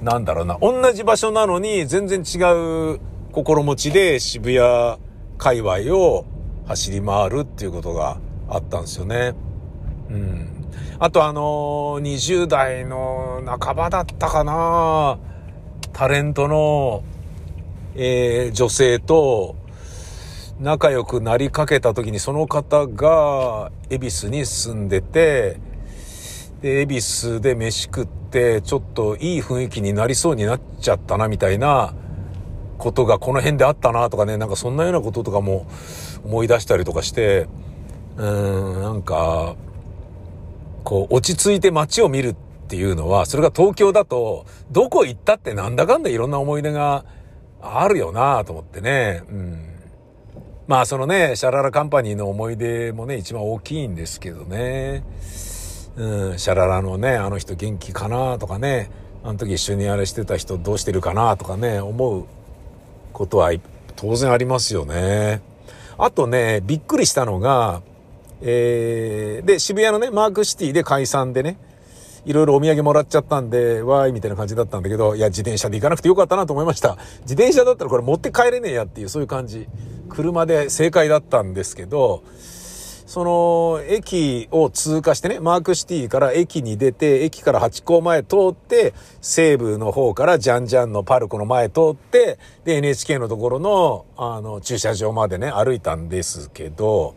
[0.00, 3.00] なんだろうな、同じ場所なのに全然違う
[3.32, 4.98] 心持ちで渋谷
[5.36, 6.24] 界隈を
[6.66, 8.16] 走り回るっていうことが
[8.50, 9.34] あったんですよね。
[10.10, 10.46] うん。
[10.98, 15.18] あとあの、20代の半ばだったかな
[15.92, 17.02] タレントの、
[17.94, 19.56] えー、女性と
[20.60, 25.58] 仲良くなりかけた時にその方が恵比寿に住んでて、
[26.60, 31.94] で、恵比寿で飯食って、ちょっといい雰囲気になりそうになっちゃったな、みたいな
[32.76, 35.66] ことがこの辺であったな、とかね、なんかそんなようなこととかも
[36.24, 37.48] 思い出したりとかして、
[38.20, 39.56] うん、なんか、
[40.84, 42.34] こう、落ち着いて街を見るっ
[42.68, 47.06] ていうのは、それが東京だと、どこ行ったってなんだかんだいろんな思い出が
[47.62, 49.22] あるよなと思ってね。
[49.30, 49.66] うん。
[50.66, 55.02] まあそのね、シャララカンパニーの思い出もね、一番大きいんですけどね。
[55.96, 58.90] うん、シャララのね、あの人元気かなとかね、
[59.24, 62.26] あの時一緒にあれしてた人どうしてるかなとかね、思う
[63.14, 63.50] ことは
[63.96, 65.40] 当然ありますよね。
[65.98, 67.82] あとね、びっくりしたのが、
[68.42, 71.58] えー、で、渋谷のね、マークシティで解散でね、
[72.24, 76.98] いろいろお土産もらっちゃったんで、わーいみたいな感じだったんだけど、いや、自転車で行かなくてよかったなと思いました。
[77.22, 79.68] 自転車だったらこれ持って帰れねえやっていう、そういう感じ。
[80.08, 82.22] 車で正解だったんですけど、
[83.10, 97.16] その駅を通過してね、マークシティから駅に出て、駅から八甲前通って、西部の方からジャンジャンのパルコの前通って、で、NHK のところの、あの、駐車場までね、歩いたんですけど、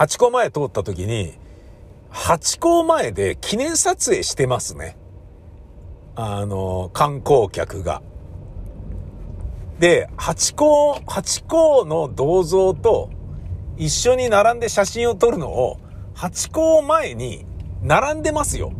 [0.00, 1.34] 八甲前通った時に、
[2.08, 4.96] ハチ公前で記念撮影してますね。
[6.14, 8.00] あの、観光客が。
[9.78, 13.10] で、ハチ公、ハチ公の銅像と
[13.76, 15.76] 一緒に並んで写真を撮るのを、
[16.14, 17.44] ハチ公前に
[17.82, 18.72] 並んでますよ。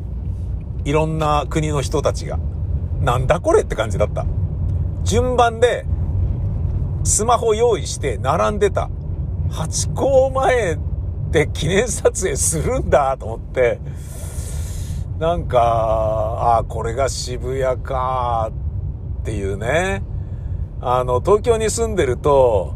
[0.86, 2.38] いろんな国の人たちが。
[3.02, 4.24] なんだこれって感じだった。
[5.04, 5.84] 順番で、
[7.04, 8.88] スマホ用意して並んでた。
[9.50, 10.30] ハチ公
[11.30, 13.80] 前で記念撮影するんだと思って、
[15.18, 18.50] なんか、ああ、これが渋谷か
[19.20, 20.02] っていうね。
[20.80, 22.74] あの、東京に住んでると、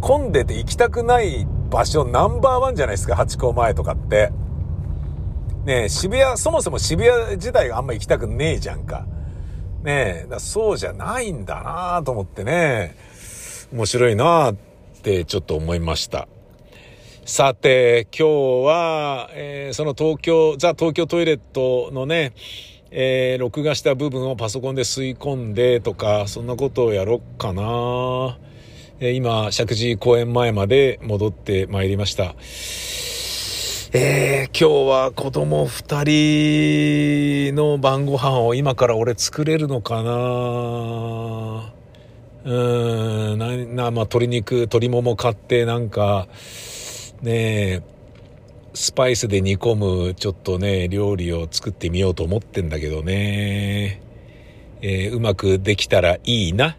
[0.00, 4.32] 混んでて行きたくない場所ナンバーワンじゃないですか、ハチ公前とかって。
[5.64, 9.06] ね渋谷、そもそも渋谷自体があんま行きたくねえじゃんか。
[9.82, 12.96] ねえ、そうじゃないんだなと思ってね、
[13.72, 14.56] 面白いなっ
[15.02, 16.28] てちょっと思いました。
[17.28, 22.32] さて、今日は、えー、その東京、ザ・東京トイレットのね、
[22.92, 28.38] えー、録画した部分をパソコンで吸い込んでとか、そんなことをやろっかな。
[29.00, 32.36] えー、今、石神井公園前まで戻ってまいりました。
[33.92, 41.72] えー、今日は子供二人の晩ご飯を今から俺作れるのかな
[42.44, 46.28] うん、な、な、まあ、鶏肉、鶏もも買ってなんか、
[47.22, 47.82] ね
[48.76, 54.02] スパイスで煮込むちょっとね、料理を作ってみようと思ってんだけどね。
[54.82, 56.76] えー、うまくできたらいいな。